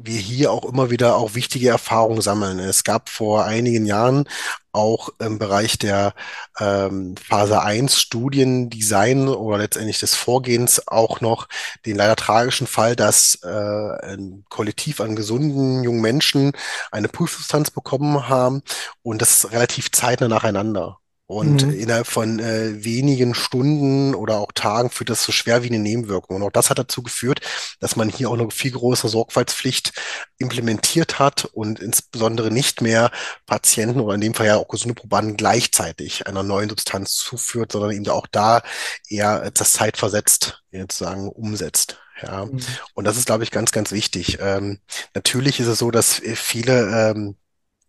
wir 0.03 0.19
hier 0.19 0.53
auch 0.53 0.65
immer 0.65 0.91
wieder 0.91 1.17
auch 1.17 1.35
wichtige 1.35 1.69
Erfahrungen 1.69 2.21
sammeln. 2.21 2.59
Es 2.59 2.85
gab 2.85 3.09
vor 3.09 3.45
einigen 3.45 3.87
Jahren 3.87 4.25
auch 4.73 5.11
im 5.19 5.39
Bereich 5.39 5.79
der 5.79 6.15
ähm, 6.59 7.17
Phase 7.17 7.63
1 7.63 7.99
Studiendesign 7.99 9.29
oder 9.29 9.59
letztendlich 9.59 9.99
des 9.99 10.15
Vorgehens 10.15 10.87
auch 10.87 11.21
noch 11.21 11.49
den 11.87 11.97
leider 11.97 12.17
tragischen 12.17 12.67
Fall, 12.67 12.95
dass 12.97 13.41
äh, 13.43 13.49
ein 13.49 14.45
Kollektiv 14.49 15.01
an 15.01 15.17
gesunden 15.17 15.83
jungen 15.83 16.01
Menschen 16.01 16.53
eine 16.93 17.09
Prüfsubstanz 17.09 17.71
bekommen 17.71 18.29
haben 18.29 18.63
und 19.03 19.21
das 19.23 19.51
relativ 19.51 19.91
zeitnah 19.91 20.29
nacheinander. 20.29 21.00
Und 21.31 21.65
mhm. 21.65 21.75
innerhalb 21.75 22.09
von 22.09 22.41
äh, 22.41 22.85
wenigen 22.85 23.35
Stunden 23.35 24.17
oder 24.17 24.39
auch 24.39 24.51
Tagen 24.51 24.91
führt 24.91 25.11
das 25.11 25.23
zu 25.23 25.31
schwerwiegenden 25.31 25.85
Nebenwirkungen. 25.85 26.43
Und 26.43 26.49
auch 26.49 26.53
das 26.53 26.71
hat 26.71 26.81
dazu 26.81 27.05
geführt, 27.05 27.41
dass 27.79 27.95
man 27.95 28.09
hier 28.09 28.29
auch 28.29 28.35
eine 28.35 28.51
viel 28.51 28.73
größere 28.73 29.09
Sorgfaltspflicht 29.09 29.93
implementiert 30.39 31.21
hat 31.21 31.45
und 31.45 31.79
insbesondere 31.79 32.51
nicht 32.51 32.81
mehr 32.81 33.13
Patienten 33.47 34.01
oder 34.01 34.17
in 34.17 34.21
dem 34.23 34.35
Fall 34.35 34.49
ja 34.49 34.57
auch 34.57 34.67
gesunde 34.67 34.97
Probanden 34.97 35.37
gleichzeitig 35.37 36.27
einer 36.27 36.43
neuen 36.43 36.69
Substanz 36.69 37.15
zuführt, 37.15 37.71
sondern 37.71 37.93
eben 37.93 38.09
auch 38.09 38.27
da 38.27 38.63
eher 39.09 39.53
das 39.53 39.75
zeitversetzt 39.75 40.65
sozusagen 40.73 41.29
umsetzt. 41.29 41.99
Ja, 42.21 42.47
mhm. 42.47 42.61
und 42.95 43.05
das 43.05 43.17
ist, 43.17 43.27
glaube 43.27 43.45
ich, 43.45 43.53
ganz, 43.53 43.71
ganz 43.71 43.93
wichtig. 43.93 44.39
Ähm, 44.41 44.81
natürlich 45.15 45.61
ist 45.61 45.69
es 45.69 45.79
so, 45.79 45.93
dass 45.93 46.15
viele 46.35 47.13
ähm, 47.13 47.37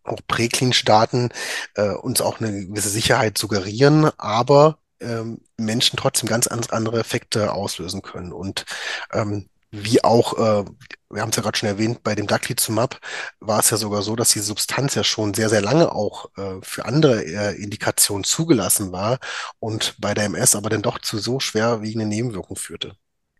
auch 0.03 0.19
präklinische 0.27 0.85
Daten 0.85 1.29
äh, 1.75 1.89
uns 1.89 2.21
auch 2.21 2.39
eine 2.39 2.67
gewisse 2.67 2.89
Sicherheit 2.89 3.37
suggerieren, 3.37 4.09
aber 4.17 4.77
ähm, 4.99 5.39
Menschen 5.57 5.97
trotzdem 5.97 6.29
ganz 6.29 6.47
andere 6.47 6.99
Effekte 6.99 7.53
auslösen 7.53 8.01
können. 8.01 8.33
Und 8.33 8.65
ähm, 9.13 9.49
wie 9.71 10.03
auch, 10.03 10.33
äh, 10.37 10.65
wir 11.09 11.21
haben 11.21 11.29
es 11.29 11.37
ja 11.37 11.43
gerade 11.43 11.57
schon 11.57 11.69
erwähnt, 11.69 12.03
bei 12.03 12.13
dem 12.13 12.27
Daclizumab 12.27 12.99
war 13.39 13.59
es 13.59 13.69
ja 13.69 13.77
sogar 13.77 14.01
so, 14.01 14.15
dass 14.15 14.31
die 14.31 14.39
Substanz 14.39 14.95
ja 14.95 15.03
schon 15.03 15.33
sehr, 15.33 15.49
sehr 15.49 15.61
lange 15.61 15.93
auch 15.93 16.29
äh, 16.37 16.59
für 16.61 16.85
andere 16.85 17.23
äh, 17.23 17.55
Indikationen 17.55 18.23
zugelassen 18.23 18.91
war 18.91 19.19
und 19.59 19.95
bei 19.99 20.13
der 20.13 20.25
MS 20.25 20.55
aber 20.55 20.69
dann 20.69 20.81
doch 20.81 20.99
zu 20.99 21.19
so 21.19 21.39
schwerwiegenden 21.39 22.09
Nebenwirkungen 22.09 22.57
führte. 22.57 22.95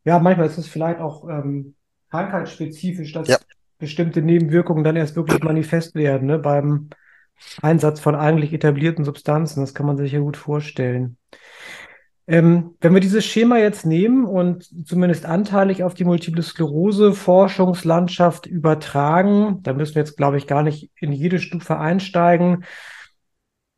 Ja, 0.06 0.20
manchmal 0.20 0.48
ist 0.48 0.58
es 0.58 0.68
vielleicht 0.68 1.00
auch 1.00 1.28
ähm, 1.28 1.76
krankheitsspezifisch, 2.10 3.12
dass 3.14 3.28
ja 3.28 3.38
bestimmte 3.82 4.22
Nebenwirkungen 4.22 4.86
dann 4.86 4.96
erst 4.96 5.18
wirklich 5.18 5.44
manifest 5.44 5.96
werden, 5.96 6.28
ne, 6.28 6.40
beim 6.40 6.90
Einsatz 7.62 8.00
von 8.00 8.16
eigentlich 8.16 8.54
etablierten 8.54 9.04
Substanzen. 9.04 9.62
Das 9.62 9.74
kann 9.74 9.86
man 9.86 9.98
sich 9.98 10.14
ja 10.14 10.20
gut 10.20 10.38
vorstellen. 10.38 11.18
Ähm, 12.28 12.76
wenn 12.80 12.94
wir 12.94 13.02
dieses 13.02 13.26
Schema 13.26 13.58
jetzt 13.58 13.86
nehmen 13.86 14.26
und 14.26 14.70
zumindest 14.88 15.26
anteilig 15.26 15.84
auf 15.84 15.96
die 15.96 16.06
Multiple 16.06 16.44
Sklerose 16.44 17.14
Forschungslandschaft 17.14 18.46
übertragen, 18.46 19.60
da 19.64 19.74
müssen 19.74 19.96
wir 19.96 20.04
jetzt, 20.04 20.16
glaube 20.16 20.38
ich, 20.38 20.48
gar 20.48 20.64
nicht 20.64 20.92
in 20.96 21.12
jede 21.12 21.40
Stufe 21.40 21.78
einsteigen. 21.78 22.64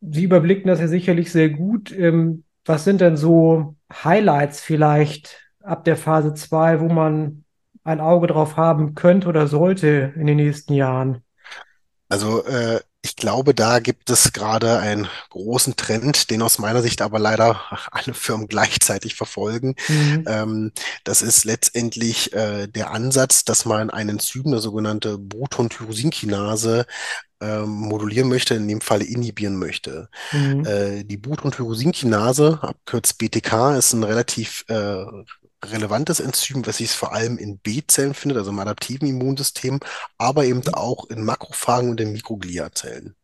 Sie 0.02 0.26
überblicken 0.26 0.68
das 0.68 0.82
ja 0.82 0.88
sicherlich 0.88 1.32
sehr 1.32 1.50
gut. 1.50 1.92
Ähm, 1.98 2.44
was 2.66 2.84
sind 2.84 3.02
denn 3.02 3.18
so 3.18 3.76
Highlights 3.92 4.62
vielleicht 4.62 5.42
ab 5.62 5.86
der 5.86 5.96
Phase 5.96 6.34
2, 6.34 6.82
wo 6.82 6.90
man 6.90 7.43
ein 7.84 8.00
Auge 8.00 8.28
drauf 8.28 8.58
haben 8.58 8.96
könnte 8.96 9.28
oder 9.28 9.48
sollte 9.48 10.14
in 10.16 10.28
den 10.28 10.38
nächsten 10.38 10.74
Jahren? 10.74 11.24
Also 12.10 12.46
äh, 12.46 12.80
ich 13.02 13.18
glaube, 13.18 13.54
da 13.54 13.80
gibt 13.80 14.10
es 14.10 14.32
gerade 14.32 14.80
einen 14.80 15.10
großen 15.30 15.76
Trend, 15.76 16.30
den 16.30 16.42
aus 16.42 16.58
meiner 16.58 16.82
Sicht 16.82 17.02
aber 17.02 17.20
leider 17.20 17.60
alle 17.92 18.14
Firmen 18.14 18.48
gleichzeitig 18.48 19.16
verfolgen. 19.16 19.76
Mhm. 19.90 20.24
Ähm, 20.28 20.72
das 21.04 21.22
ist 21.22 21.44
letztendlich 21.44 22.34
äh, 22.34 22.68
der 22.68 22.92
Ansatz, 22.92 23.44
dass 23.44 23.66
man 23.66 23.90
ein 23.90 24.08
Enzym, 24.08 24.48
eine 24.48 24.60
sogenannte 24.60 25.18
Bruton-Tyrosinkinase, 25.18 26.86
ähm, 27.42 27.70
modulieren 27.70 28.30
möchte, 28.30 28.56
in 28.56 28.70
dem 28.70 28.80
Fall 28.80 29.02
inhibieren 29.02 29.58
möchte. 29.58 30.08
Mhm. 30.32 30.66
Äh, 30.66 31.04
die 31.04 31.18
Bruton-Tyrosinkinase, 31.18 32.60
abkürzt 32.62 33.18
BTK, 33.18 33.76
ist 33.78 33.92
ein 33.92 34.04
relativ 34.04 34.64
äh, 34.70 35.04
relevantes 35.64 36.20
Enzym, 36.20 36.66
was 36.66 36.78
sich 36.78 36.92
vor 36.92 37.14
allem 37.14 37.38
in 37.38 37.58
B-Zellen 37.58 38.14
findet, 38.14 38.38
also 38.38 38.52
im 38.52 38.60
adaptiven 38.60 39.08
Immunsystem, 39.08 39.80
aber 40.18 40.46
eben 40.46 40.60
mhm. 40.60 40.74
auch 40.74 41.10
in 41.10 41.24
Makrophagen 41.24 41.90
und 41.90 42.02
in 42.02 42.12
Mikrogliazellen. 42.12 43.16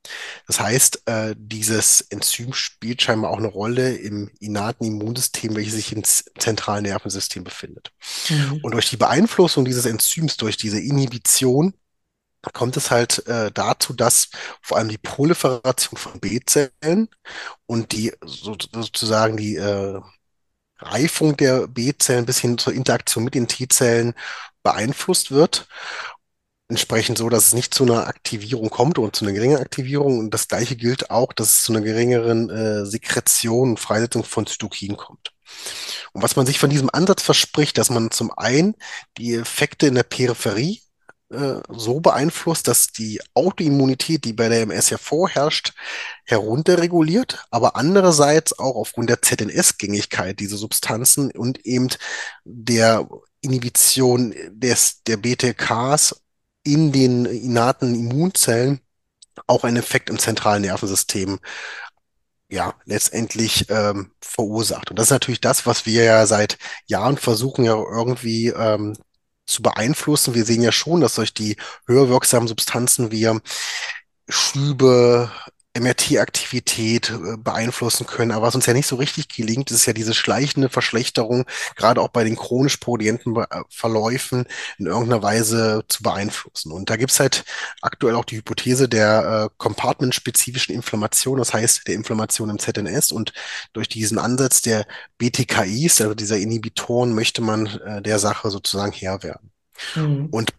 Das 0.48 0.60
heißt, 0.60 1.04
äh, 1.06 1.36
dieses 1.38 2.02
Enzym 2.02 2.54
spielt 2.54 3.02
scheinbar 3.02 3.32
auch 3.32 3.38
eine 3.38 3.48
Rolle 3.48 3.96
im 3.96 4.32
innaten 4.40 4.86
Immunsystem, 4.86 5.56
welches 5.56 5.74
sich 5.74 5.92
im 5.94 6.04
zentralen 6.04 6.84
Nervensystem 6.84 7.44
befindet. 7.44 7.92
Mhm. 8.30 8.60
Und 8.64 8.72
durch 8.74 8.90
die 8.90 8.98
Beeinflussung 8.98 9.66
dieses 9.66 9.86
Enzyms, 9.86 10.38
durch 10.38 10.58
diese 10.58 10.80
Inhibition, 10.80 11.74
kommt 12.54 12.78
es 12.78 12.90
halt 12.90 13.28
äh, 13.28 13.52
dazu, 13.52 13.94
dass 13.94 14.30
vor 14.62 14.78
allem 14.78 14.90
die 14.90 14.98
Proliferation 14.98 15.98
von 15.98 16.20
B-Zellen 16.20 17.10
und 17.66 17.92
die 17.92 18.14
so, 18.24 18.56
sozusagen 18.72 19.38
die 19.38 19.56
äh, 19.56 20.00
Reifung 20.80 21.38
der 21.38 21.68
B-Zellen 21.68 22.26
bis 22.26 22.40
hin 22.40 22.58
zur 22.58 22.74
Interaktion 22.74 23.24
mit 23.24 23.36
den 23.36 23.48
T-Zellen 23.48 24.14
beeinflusst 24.64 25.32
wird. 25.32 25.68
Entsprechend 26.68 27.18
so, 27.18 27.30
dass 27.30 27.48
es 27.48 27.54
nicht 27.54 27.74
zu 27.74 27.84
einer 27.84 28.08
Aktivierung 28.08 28.70
kommt 28.70 29.00
oder 29.00 29.12
zu 29.12 29.26
einer 29.26 29.34
geringen 29.34 29.58
Aktivierung. 29.58 30.20
Und 30.20 30.34
das 30.34 30.48
gleiche 30.48 30.76
gilt 30.76 31.10
auch, 31.10 31.34
dass 31.34 31.50
es 31.50 31.64
zu 31.64 31.74
einer 31.74 31.82
geringeren 31.82 32.50
äh, 32.50 32.86
Sekretion 32.86 33.72
und 33.72 33.80
Freisetzung 33.80 34.24
von 34.24 34.46
Zytokinen 34.46 34.96
kommt. 34.96 35.34
Und 36.14 36.22
was 36.22 36.36
man 36.36 36.46
sich 36.46 36.60
von 36.60 36.70
diesem 36.70 36.90
Ansatz 36.92 37.24
verspricht, 37.24 37.78
dass 37.78 37.90
man 37.90 38.12
zum 38.12 38.32
einen 38.38 38.76
die 39.18 39.34
Effekte 39.34 39.88
in 39.88 39.96
der 39.96 40.04
Peripherie 40.04 40.82
äh, 41.32 41.62
so 41.70 42.00
beeinflusst, 42.00 42.68
dass 42.68 42.88
die 42.88 43.22
Autoimmunität, 43.34 44.26
die 44.26 44.34
bei 44.34 44.50
der 44.50 44.62
MS 44.62 44.90
ja 44.90 44.98
vorherrscht, 44.98 45.74
herunterreguliert, 46.26 47.46
aber 47.52 47.76
andererseits 47.76 48.58
auch 48.58 48.76
aufgrund 48.76 49.10
der 49.10 49.22
ZNS-Gängigkeit 49.22 50.40
dieser 50.40 50.58
Substanzen 50.58 51.32
und 51.32 51.66
eben 51.66 51.90
der 52.46 53.08
Inhibition 53.42 54.34
des, 54.50 55.04
der 55.04 55.18
BTKs 55.18 56.22
in 56.64 56.92
den 56.92 57.26
innaten 57.26 57.96
Immunzellen 57.96 58.82
auch 59.48 59.64
einen 59.64 59.78
Effekt 59.78 60.10
im 60.10 60.20
zentralen 60.20 60.64
Nervensystem 60.64 61.40
ja, 62.50 62.74
letztendlich 62.86 63.68
ähm, 63.70 64.12
verursacht. 64.22 64.90
Und 64.90 64.98
das 64.98 65.08
ist 65.08 65.12
natürlich 65.12 65.42
das, 65.42 65.68
was 65.68 65.86
wir 65.86 66.04
ja 66.04 66.26
seit 66.26 66.58
Jahren 66.88 67.18
versuchen, 67.18 67.64
ja 67.64 67.76
irgendwie 67.76 68.48
ähm, 68.48 68.96
zu 69.50 69.62
beeinflussen. 69.62 70.34
Wir 70.36 70.46
sehen 70.46 70.62
ja 70.62 70.72
schon, 70.72 71.02
dass 71.02 71.16
durch 71.16 71.34
die 71.34 71.58
höher 71.88 72.10
wirksamen 72.10 72.48
Substanzen 72.48 73.12
wir 73.12 73.42
Schübe, 74.28 75.32
MRT-Aktivität 75.78 77.12
äh, 77.12 77.38
beeinflussen 77.38 78.08
können. 78.08 78.32
Aber 78.32 78.48
was 78.48 78.56
uns 78.56 78.66
ja 78.66 78.74
nicht 78.74 78.88
so 78.88 78.96
richtig 78.96 79.30
gelingt, 79.30 79.70
ist 79.72 79.86
ja 79.86 79.94
diese 79.94 80.14
schleichende 80.14 80.70
Verschlechterung, 80.70 81.46
gerade 81.76 82.02
auch 82.02 82.08
bei 82.10 82.24
den 82.24 82.36
chronisch 82.36 82.78
progredienten 82.78 83.36
äh, 83.36 83.46
Verläufen 83.70 84.46
in 84.80 84.88
irgendeiner 84.88 85.22
Weise 85.22 85.84
zu 85.88 86.02
beeinflussen. 86.02 86.72
Und 86.72 86.90
da 86.90 86.96
gibt's 86.96 87.20
halt 87.20 87.46
aktuell 87.82 88.16
auch 88.16 88.26
die 88.26 88.38
Hypothese 88.38 88.90
der 88.90 89.50
äh, 89.52 89.56
compartment-spezifischen 89.58 90.74
Inflammation, 90.74 91.38
das 91.38 91.54
heißt 91.54 91.88
der 91.88 91.96
Inflammation 91.96 92.50
im 92.50 92.60
ZNS. 92.60 93.12
Und 93.12 93.34
durch 93.74 93.88
diesen 93.88 94.18
Ansatz 94.18 94.62
der 94.62 94.88
BTKIs, 95.20 96.02
also 96.02 96.16
dieser 96.16 96.38
Inhibitoren, 96.38 97.14
möchte 97.14 97.42
man 97.42 97.68
äh, 97.68 98.02
der 98.02 98.18
Sache 98.18 98.50
sozusagen 98.50 98.92
Herr 98.92 99.22
werden. 99.22 99.52
Mhm. 99.96 100.28
Und 100.32 100.54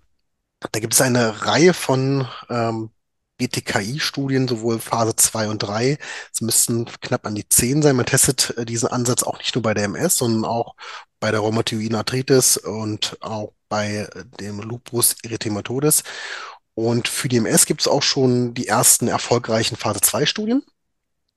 da 0.73 0.79
gibt 0.79 0.93
es 0.93 1.01
eine 1.01 1.47
Reihe 1.47 1.75
von 1.75 2.29
ähm, 2.49 2.91
BTKI-Studien, 3.41 4.47
sowohl 4.49 4.79
Phase 4.79 5.17
2 5.17 5.49
und 5.49 5.59
3. 5.61 5.99
Es 6.33 6.41
müssten 6.41 6.87
knapp 7.01 7.27
an 7.27 7.35
die 7.35 7.49
10 7.49 7.83
sein. 7.83 7.97
Man 7.97 8.07
testet 8.07 8.55
äh, 8.57 8.67
diesen 8.67 8.89
Ansatz 8.89 9.23
auch 9.23 9.39
nicht 9.39 9.55
nur 9.55 9.63
bei 9.63 9.75
der 9.75 9.85
MS, 9.85 10.17
sondern 10.17 10.45
auch 10.45 10.75
bei 11.21 11.31
der 11.31 11.41
Rheumatoiden 11.41 11.95
Arthritis 11.95 12.57
und 12.57 13.17
auch 13.21 13.53
bei 13.69 14.09
äh, 14.15 14.25
dem 14.41 14.61
Lupus 14.61 15.17
erythematodes. 15.23 16.03
Und 16.75 17.09
für 17.09 17.29
die 17.29 17.39
MS 17.39 17.67
gibt 17.67 17.81
es 17.81 17.89
auch 17.89 18.03
schon 18.03 18.55
die 18.55 18.69
ersten 18.69 19.09
erfolgreichen 19.09 19.77
Phase 19.77 20.01
2 20.01 20.27
Studien. 20.27 20.63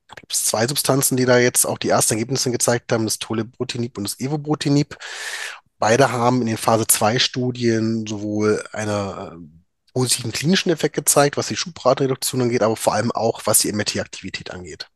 Da 0.07 0.15
gibt 0.15 0.33
es 0.33 0.45
zwei 0.45 0.67
Substanzen, 0.67 1.17
die 1.17 1.25
da 1.25 1.37
jetzt 1.37 1.65
auch 1.65 1.77
die 1.77 1.89
ersten 1.89 2.13
Ergebnisse 2.15 2.51
gezeigt 2.51 2.91
haben, 2.91 3.05
das 3.05 3.19
Tolebrutinib 3.19 3.97
und 3.97 4.03
das 4.03 4.19
Evobrutinib. 4.19 4.97
Beide 5.79 6.11
haben 6.11 6.41
in 6.41 6.47
den 6.47 6.57
Phase 6.57 6.85
2 6.87 7.19
Studien 7.19 8.05
sowohl 8.07 8.63
eine 8.71 9.35
äh, 9.35 9.62
positiven 9.93 10.31
klinischen 10.31 10.71
Effekt 10.71 10.95
gezeigt, 10.95 11.37
was 11.37 11.47
die 11.47 11.55
Schubratenreduktion 11.55 12.41
angeht, 12.41 12.63
aber 12.63 12.75
vor 12.75 12.93
allem 12.93 13.11
auch, 13.11 13.41
was 13.45 13.59
die 13.59 13.71
MRT-Aktivität 13.71 14.51
angeht. 14.51 14.89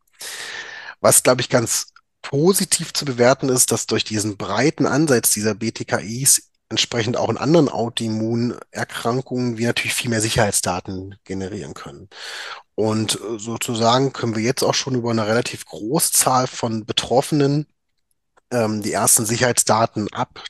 Was, 0.99 1.23
glaube 1.23 1.41
ich, 1.41 1.49
ganz 1.49 1.93
positiv 2.21 2.93
zu 2.93 3.05
bewerten 3.05 3.49
ist, 3.49 3.71
dass 3.71 3.85
durch 3.85 4.03
diesen 4.03 4.37
breiten 4.37 4.85
Ansatz 4.85 5.31
dieser 5.31 5.53
BTKIs 5.53 6.49
entsprechend 6.69 7.15
auch 7.15 7.29
in 7.29 7.37
anderen 7.37 7.69
Autoimmunerkrankungen 7.69 9.57
wir 9.57 9.67
natürlich 9.67 9.93
viel 9.93 10.09
mehr 10.09 10.19
Sicherheitsdaten 10.21 11.15
generieren 11.23 11.73
können. 11.73 12.09
Und 12.75 13.15
äh, 13.15 13.39
sozusagen 13.39 14.11
können 14.11 14.35
wir 14.35 14.43
jetzt 14.43 14.63
auch 14.63 14.73
schon 14.73 14.95
über 14.95 15.11
eine 15.11 15.27
relativ 15.27 15.65
Großzahl 15.65 16.47
von 16.47 16.85
Betroffenen 16.85 17.67
ähm, 18.51 18.81
die 18.81 18.91
ersten 18.91 19.25
Sicherheitsdaten 19.25 20.11
ab 20.11 20.43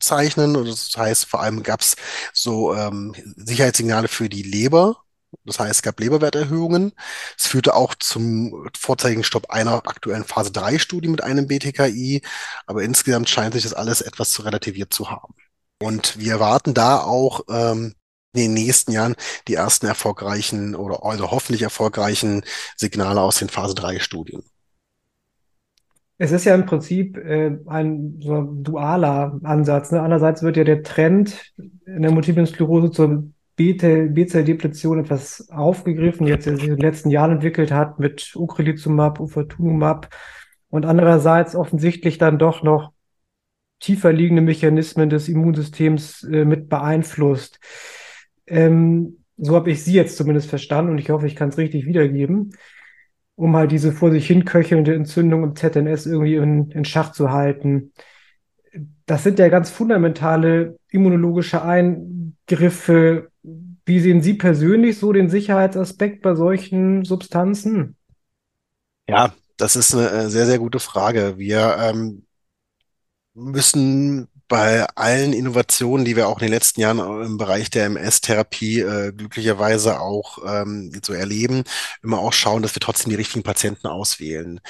zeichnen. 0.00 0.54
das 0.64 0.90
heißt, 0.96 1.26
vor 1.26 1.40
allem 1.40 1.62
gab 1.62 1.80
es 1.80 1.96
so 2.32 2.74
ähm, 2.74 3.14
Sicherheitssignale 3.36 4.08
für 4.08 4.28
die 4.28 4.42
Leber. 4.42 5.02
Das 5.44 5.58
heißt, 5.58 5.70
es 5.72 5.82
gab 5.82 6.00
Leberwerterhöhungen. 6.00 6.92
Es 7.38 7.46
führte 7.46 7.74
auch 7.74 7.94
zum 7.94 8.68
vorzeitigen 8.78 9.24
Stopp 9.24 9.50
einer 9.50 9.74
aktuellen 9.86 10.24
Phase 10.24 10.50
3 10.52 10.78
Studie 10.78 11.08
mit 11.08 11.22
einem 11.22 11.46
BTKI. 11.46 12.22
Aber 12.66 12.82
insgesamt 12.82 13.28
scheint 13.28 13.54
sich 13.54 13.64
das 13.64 13.74
alles 13.74 14.00
etwas 14.00 14.30
zu 14.30 14.42
relativiert 14.42 14.92
zu 14.92 15.10
haben. 15.10 15.34
Und 15.80 16.18
wir 16.18 16.32
erwarten 16.32 16.74
da 16.74 17.00
auch 17.00 17.42
ähm, 17.48 17.94
in 18.32 18.40
den 18.40 18.54
nächsten 18.54 18.92
Jahren 18.92 19.16
die 19.48 19.54
ersten 19.54 19.86
erfolgreichen 19.86 20.74
oder 20.74 21.04
also 21.04 21.30
hoffentlich 21.30 21.62
erfolgreichen 21.62 22.44
Signale 22.76 23.20
aus 23.20 23.38
den 23.38 23.48
Phase 23.48 23.74
3 23.74 23.98
Studien. 24.00 24.42
Es 26.18 26.32
ist 26.32 26.44
ja 26.44 26.54
im 26.54 26.64
Prinzip 26.64 27.18
äh, 27.18 27.58
ein 27.66 28.20
so 28.20 28.42
dualer 28.42 29.38
Ansatz. 29.42 29.92
Ne? 29.92 30.02
Einerseits 30.02 30.42
wird 30.42 30.56
ja 30.56 30.64
der 30.64 30.82
Trend 30.82 31.52
in 31.58 32.02
der 32.02 32.10
multiplen 32.10 32.46
Sklerose 32.46 32.90
zur 32.90 33.24
B-Zell-Depletion 33.56 35.00
etwas 35.00 35.48
aufgegriffen, 35.50 36.26
jetzt 36.26 36.44
sich 36.44 36.62
in 36.62 36.76
den 36.76 36.78
letzten 36.78 37.10
Jahren 37.10 37.32
entwickelt 37.32 37.72
hat 37.72 37.98
mit 37.98 38.32
Ocrelizumab, 38.34 39.18
Ufatunumab 39.20 40.14
und 40.68 40.84
andererseits 40.84 41.54
offensichtlich 41.54 42.18
dann 42.18 42.38
doch 42.38 42.62
noch 42.62 42.92
tiefer 43.80 44.12
liegende 44.12 44.42
Mechanismen 44.42 45.10
des 45.10 45.28
Immunsystems 45.28 46.24
äh, 46.24 46.44
mit 46.44 46.68
beeinflusst. 46.68 47.60
Ähm, 48.46 49.24
so 49.36 49.54
habe 49.54 49.70
ich 49.70 49.82
Sie 49.84 49.92
jetzt 49.92 50.16
zumindest 50.16 50.48
verstanden 50.48 50.92
und 50.92 50.98
ich 50.98 51.10
hoffe, 51.10 51.26
ich 51.26 51.36
kann 51.36 51.50
es 51.50 51.58
richtig 51.58 51.84
wiedergeben 51.86 52.52
um 53.36 53.54
halt 53.54 53.70
diese 53.70 53.92
vor 53.92 54.10
sich 54.10 54.26
hin 54.26 54.44
köchelnde 54.44 54.94
Entzündung 54.94 55.44
im 55.44 55.54
ZNS 55.54 56.06
irgendwie 56.06 56.36
in, 56.36 56.70
in 56.70 56.84
Schach 56.84 57.12
zu 57.12 57.30
halten. 57.30 57.92
Das 59.04 59.22
sind 59.22 59.38
ja 59.38 59.48
ganz 59.48 59.70
fundamentale 59.70 60.78
immunologische 60.90 61.62
Eingriffe. 61.62 63.30
Wie 63.84 64.00
sehen 64.00 64.22
Sie 64.22 64.34
persönlich 64.34 64.98
so 64.98 65.12
den 65.12 65.28
Sicherheitsaspekt 65.28 66.22
bei 66.22 66.34
solchen 66.34 67.04
Substanzen? 67.04 67.96
Ja, 69.08 69.32
das 69.56 69.76
ist 69.76 69.94
eine 69.94 70.10
äh, 70.10 70.28
sehr, 70.28 70.46
sehr 70.46 70.58
gute 70.58 70.80
Frage. 70.80 71.38
Wir 71.38 71.76
ähm, 71.78 72.26
müssen 73.34 74.28
bei 74.48 74.86
allen 74.94 75.32
Innovationen, 75.32 76.04
die 76.04 76.16
wir 76.16 76.28
auch 76.28 76.38
in 76.38 76.46
den 76.46 76.52
letzten 76.52 76.80
Jahren 76.80 76.98
im 77.24 77.36
Bereich 77.36 77.70
der 77.70 77.86
MS-Therapie 77.86 78.80
äh, 78.80 79.12
glücklicherweise 79.12 80.00
auch 80.00 80.38
ähm, 80.46 80.92
so 81.04 81.12
erleben, 81.12 81.64
immer 82.02 82.18
auch 82.18 82.32
schauen, 82.32 82.62
dass 82.62 82.74
wir 82.74 82.80
trotzdem 82.80 83.10
die 83.10 83.16
richtigen 83.16 83.42
Patienten 83.42 83.86
auswählen. 83.88 84.60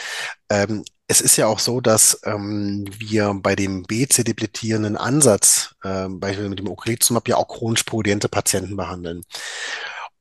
Ähm, 0.50 0.85
es 1.09 1.21
ist 1.21 1.37
ja 1.37 1.47
auch 1.47 1.61
so, 1.61 1.80
dass 1.80 2.21
ähm, 2.25 2.85
wir 2.99 3.33
bei 3.35 3.54
dem 3.54 3.85
BC-depletierenden 3.85 4.96
Ansatz, 4.96 5.74
äh, 5.85 6.09
beispielsweise 6.09 6.48
mit 6.48 6.59
dem 6.59 6.68
Ocrelizumab, 6.68 7.29
ja 7.29 7.37
auch 7.37 7.48
chronisch 7.48 7.85
pruriente 7.85 8.29
Patienten 8.29 8.77
behandeln. 8.77 9.22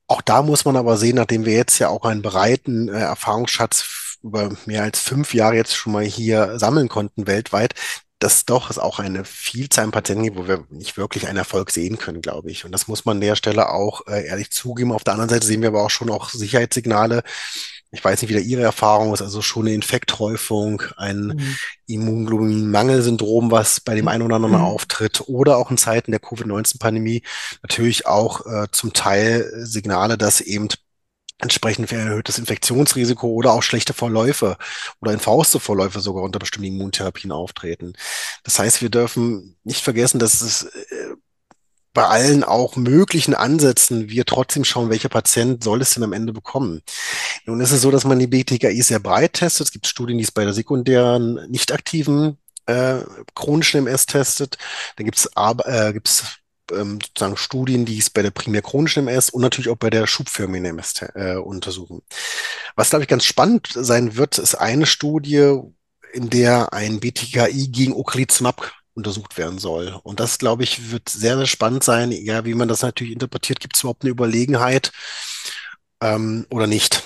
Auch 0.08 0.22
da 0.22 0.44
muss 0.44 0.66
man 0.66 0.78
aber 0.78 0.98
sehen, 0.98 1.16
nachdem 1.16 1.46
wir 1.46 1.54
jetzt 1.54 1.80
ja 1.80 1.90
auch 1.90 2.06
einen 2.06 2.22
breiten 2.22 2.90
äh, 2.90 3.00
Erfahrungsschatz 3.00 4.18
über 4.22 4.52
mehr 4.66 4.84
als 4.84 5.00
fünf 5.00 5.34
Jahre 5.34 5.56
jetzt 5.56 5.76
schon 5.76 5.94
mal 5.94 6.04
hier 6.04 6.60
sammeln 6.60 6.90
konnten 6.90 7.28
weltweit, 7.28 7.74
dass 8.20 8.46
doch 8.46 8.70
es 8.70 8.80
auch 8.80 9.00
eine 9.00 9.26
Vielzahl 9.26 9.86
an 9.86 9.92
Patienten 9.92 10.24
gibt, 10.24 10.38
wo 10.38 10.48
wir 10.48 10.66
nicht 10.70 10.98
wirklich 10.98 11.28
einen 11.28 11.38
Erfolg 11.38 11.72
sehen 11.72 11.98
können, 11.98 12.22
glaube 12.22 12.50
ich. 12.50 12.66
Und 12.66 12.72
das 12.72 12.88
muss 12.88 13.06
man 13.06 13.18
an 13.18 13.22
der 13.22 13.36
Stelle 13.36 13.70
auch 13.70 14.08
äh, 14.08 14.26
ehrlich 14.28 14.52
zugeben. 14.52 14.94
Auf 14.94 15.04
der 15.04 15.14
anderen 15.14 15.30
Seite 15.30 15.46
sehen 15.46 15.62
wir 15.62 15.70
aber 15.70 15.84
auch 15.84 15.90
schon 15.90 16.10
auch 16.10 16.30
Sicherheitssignale. 16.30 17.24
Ich 17.92 18.04
weiß 18.04 18.22
nicht, 18.22 18.30
wie 18.30 18.36
da 18.36 18.40
Ihre 18.40 18.64
Erfahrung 18.64 19.14
ist, 19.14 19.22
also 19.22 19.42
schon 19.42 19.68
eine 19.68 19.76
Infekthäufung, 19.76 20.82
ein 20.98 21.28
mhm. 21.28 21.56
Immunglobulin-Mangelsyndrom, 21.88 23.52
was 23.52 23.80
bei 23.80 23.96
dem 23.96 24.08
einen 24.08 24.24
oder 24.24 24.36
anderen 24.36 24.56
mhm. 24.56 24.62
auftritt, 24.62 25.24
oder 25.28 25.58
auch 25.58 25.72
in 25.72 25.78
Zeiten 25.78 26.12
der 26.12 26.20
Covid-19-Pandemie 26.20 27.22
natürlich 27.64 28.06
auch 28.06 28.46
äh, 28.46 28.68
zum 28.72 28.94
Teil 28.94 29.50
Signale, 29.56 30.18
dass 30.18 30.42
eben 30.42 30.68
entsprechend 31.40 31.92
erhöhtes 31.92 32.38
Infektionsrisiko 32.38 33.28
oder 33.28 33.54
auch 33.54 33.64
schlechte 33.64 33.94
Verläufe 33.94 34.58
oder 35.02 35.12
infauste 35.12 35.60
Verläufe 35.60 36.00
sogar 36.00 36.24
unter 36.24 36.40
bestimmten 36.40 36.68
Immuntherapien 36.68 37.32
auftreten. 37.32 37.94
Das 38.44 38.60
heißt, 38.60 38.82
wir 38.82 38.90
dürfen 38.90 39.58
nicht 39.64 39.84
vergessen, 39.84 40.20
dass 40.20 40.42
es 40.42 40.64
äh, 40.64 41.16
bei 41.94 42.06
allen 42.06 42.44
auch 42.44 42.76
möglichen 42.76 43.34
Ansätzen 43.34 44.10
wir 44.10 44.26
trotzdem 44.26 44.66
schauen, 44.66 44.90
welcher 44.90 45.10
Patient 45.10 45.64
soll 45.64 45.82
es 45.82 45.92
denn 45.92 46.04
am 46.04 46.14
Ende 46.14 46.34
bekommen. 46.34 46.82
Nun 47.46 47.62
ist 47.62 47.72
es 47.72 47.82
so, 47.82 47.90
dass 47.90 48.04
man 48.04 48.20
die 48.20 48.28
BTKI 48.28 48.82
sehr 48.82 49.00
breit 49.00 49.34
testet. 49.34 49.68
Es 49.68 49.72
gibt 49.72 49.88
Studien, 49.88 50.18
die 50.18 50.26
es 50.26 50.32
bei 50.32 50.44
der 50.44 50.54
sekundären, 50.54 51.50
nicht 51.50 51.72
aktiven 51.72 52.38
äh, 52.66 52.98
chronischen 53.34 53.88
MS 53.88 54.06
testet. 54.08 54.58
Da 54.98 55.04
gibt 55.04 55.18
es 55.18 55.30
äh, 55.36 55.94
gibt's 55.94 56.26
ähm, 56.72 57.00
sozusagen 57.02 57.38
Studien, 57.38 57.86
die 57.86 57.98
es 57.98 58.10
bei 58.10 58.22
der 58.22 58.32
primär 58.32 58.62
chronischen 58.62 59.08
MS 59.08 59.30
und 59.30 59.42
natürlich 59.42 59.70
auch 59.70 59.78
bei 59.78 59.90
der 59.90 60.08
schubförmigen 60.08 60.66
MS 60.66 61.06
äh, 61.16 61.36
untersuchen. 61.36 62.02
Was, 62.76 62.90
glaube 62.90 63.04
ich, 63.04 63.10
ganz 63.10 63.26
spannend 63.26 63.70
sein 63.74 64.16
wird, 64.16 64.38
ist 64.38 64.56
eine 64.56 64.86
Studie, 64.86 65.60
in 66.14 66.30
der 66.30 66.74
ein 66.74 67.00
BTKI 67.00 67.70
gegen 67.70 67.94
Ocrelizumab 67.94 68.72
untersucht 68.94 69.38
werden 69.38 69.60
soll. 69.60 70.00
Und 70.04 70.20
das, 70.20 70.40
glaube 70.40 70.64
ich, 70.64 70.92
wird 70.92 71.10
sehr, 71.10 71.38
sehr 71.38 71.46
spannend 71.46 71.84
sein. 71.84 72.12
Ja, 72.12 72.46
wie 72.46 72.54
man 72.54 72.68
das 72.68 72.82
natürlich 72.82 73.14
interpretiert, 73.14 73.60
gibt 73.60 73.76
es 73.76 73.84
überhaupt 73.84 74.04
eine 74.04 74.12
Überlegenheit 74.12 74.92
ähm, 76.02 76.46
oder 76.50 76.68
nicht? 76.68 77.04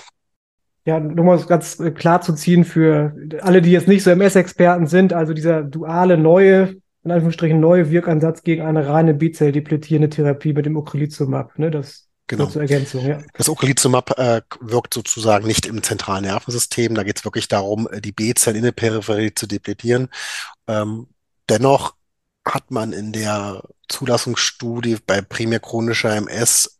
Ja, 0.86 1.00
nur 1.00 1.26
mal 1.26 1.40
ganz 1.44 1.78
klar 1.96 2.22
zu 2.22 2.34
ziehen 2.34 2.64
für 2.64 3.14
alle, 3.42 3.62
die 3.62 3.72
jetzt 3.72 3.88
nicht 3.88 4.04
so 4.04 4.10
MS-Experten 4.12 4.88
sind, 4.88 5.14
also 5.14 5.34
dieser 5.34 5.64
duale 5.64 6.18
neue 6.18 6.78
in 7.04 7.12
Anführungsstrichen 7.12 7.60
neue 7.60 7.90
Wirkansatz 7.92 8.44
gegen 8.44 8.62
eine 8.62 8.88
reine 8.88 9.14
B-Zell-depletierende 9.14 10.10
Therapie 10.10 10.54
mit 10.54 10.66
dem 10.66 10.78
Ocrelizumab. 10.78 11.58
Ne? 11.58 11.72
Das 11.72 12.10
Genau. 12.30 12.46
Zur 12.46 12.62
Ergänzung, 12.62 13.04
ja. 13.08 13.24
Das 13.34 13.50
Ocrelizumab 13.50 14.20
äh, 14.20 14.44
wirkt 14.60 14.94
sozusagen 14.94 15.48
nicht 15.48 15.66
im 15.66 15.82
zentralen 15.82 16.26
Nervensystem. 16.26 16.94
Da 16.94 17.02
geht 17.02 17.18
es 17.18 17.26
wirklich 17.26 17.48
darum, 17.48 17.90
äh, 17.92 18.02
die 18.02 18.12
B-Zellen 18.12 18.58
in 18.58 18.64
der 18.64 18.72
Peripherie 18.72 19.34
zu 19.34 19.48
depletieren. 19.48 20.10
Ähm, 20.68 21.08
dennoch 21.50 21.96
hat 22.46 22.70
man 22.70 22.94
in 22.94 23.14
der 23.14 23.64
Zulassungsstudie 23.88 24.98
bei 25.08 25.22
primär 25.22 25.60
chronischer 25.60 26.16
MS 26.16 26.80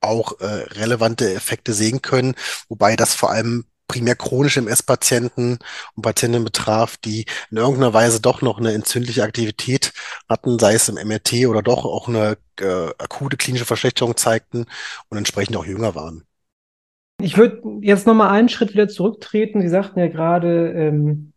auch 0.00 0.40
äh, 0.40 0.46
relevante 0.46 1.32
Effekte 1.32 1.74
sehen 1.74 2.02
können, 2.02 2.34
wobei 2.68 2.96
das 2.96 3.14
vor 3.14 3.30
allem 3.30 3.66
primär 3.92 4.16
chronische 4.16 4.60
MS-Patienten 4.60 5.58
und 5.94 6.02
Patientinnen 6.02 6.46
betraf, 6.46 6.96
die 6.96 7.26
in 7.50 7.58
irgendeiner 7.58 7.92
Weise 7.92 8.22
doch 8.22 8.40
noch 8.40 8.58
eine 8.58 8.72
entzündliche 8.72 9.22
Aktivität 9.22 9.92
hatten, 10.30 10.58
sei 10.58 10.72
es 10.72 10.88
im 10.88 10.94
MRT 10.94 11.46
oder 11.46 11.60
doch 11.60 11.84
auch 11.84 12.08
eine 12.08 12.38
äh, 12.58 12.88
akute 12.96 13.36
klinische 13.36 13.66
Verschlechterung 13.66 14.16
zeigten 14.16 14.64
und 15.10 15.18
entsprechend 15.18 15.58
auch 15.58 15.66
jünger 15.66 15.94
waren. 15.94 16.24
Ich 17.20 17.36
würde 17.36 17.60
jetzt 17.82 18.06
nochmal 18.06 18.30
einen 18.30 18.48
Schritt 18.48 18.72
wieder 18.72 18.88
zurücktreten. 18.88 19.60
Sie 19.60 19.68
sagten 19.68 19.98
ja 19.98 20.08
gerade, 20.08 20.72
ähm, 20.72 21.34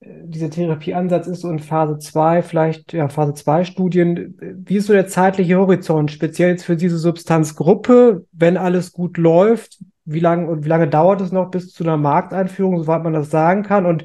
dieser 0.00 0.50
Therapieansatz 0.50 1.26
ist 1.28 1.44
in 1.44 1.60
Phase 1.60 1.98
2, 1.98 2.42
vielleicht 2.42 2.92
ja, 2.92 3.08
Phase 3.08 3.32
2 3.32 3.64
Studien. 3.64 4.38
Wie 4.38 4.76
ist 4.76 4.88
so 4.88 4.92
der 4.92 5.06
zeitliche 5.06 5.56
Horizont, 5.56 6.10
speziell 6.10 6.50
jetzt 6.50 6.64
für 6.64 6.76
diese 6.76 6.98
Substanzgruppe, 6.98 8.26
wenn 8.32 8.58
alles 8.58 8.92
gut 8.92 9.16
läuft? 9.16 9.78
Wie 10.04 10.20
lange 10.20 10.48
und 10.48 10.64
wie 10.64 10.68
lange 10.68 10.88
dauert 10.88 11.20
es 11.20 11.32
noch 11.32 11.50
bis 11.50 11.72
zu 11.72 11.84
einer 11.84 11.96
Markteinführung, 11.96 12.78
soweit 12.78 13.02
man 13.02 13.12
das 13.12 13.30
sagen 13.30 13.62
kann? 13.62 13.86
Und 13.86 14.04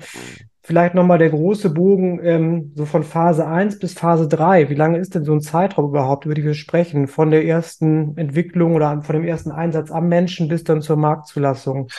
vielleicht 0.61 0.93
nochmal 0.95 1.17
der 1.17 1.29
große 1.29 1.71
Bogen, 1.71 2.19
ähm, 2.23 2.73
so 2.75 2.85
von 2.85 3.03
Phase 3.03 3.47
1 3.47 3.79
bis 3.79 3.93
Phase 3.93 4.27
3. 4.27 4.69
Wie 4.69 4.75
lange 4.75 4.99
ist 4.99 5.15
denn 5.15 5.25
so 5.25 5.33
ein 5.33 5.41
Zeitraum 5.41 5.89
überhaupt, 5.89 6.25
über 6.25 6.35
den 6.35 6.45
wir 6.45 6.53
sprechen? 6.53 7.07
Von 7.07 7.31
der 7.31 7.45
ersten 7.45 8.17
Entwicklung 8.17 8.75
oder 8.75 9.01
von 9.01 9.15
dem 9.15 9.25
ersten 9.25 9.51
Einsatz 9.51 9.91
am 9.91 10.07
Menschen 10.07 10.47
bis 10.47 10.63
dann 10.63 10.81
zur 10.81 10.97
Marktzulassung? 10.97 11.89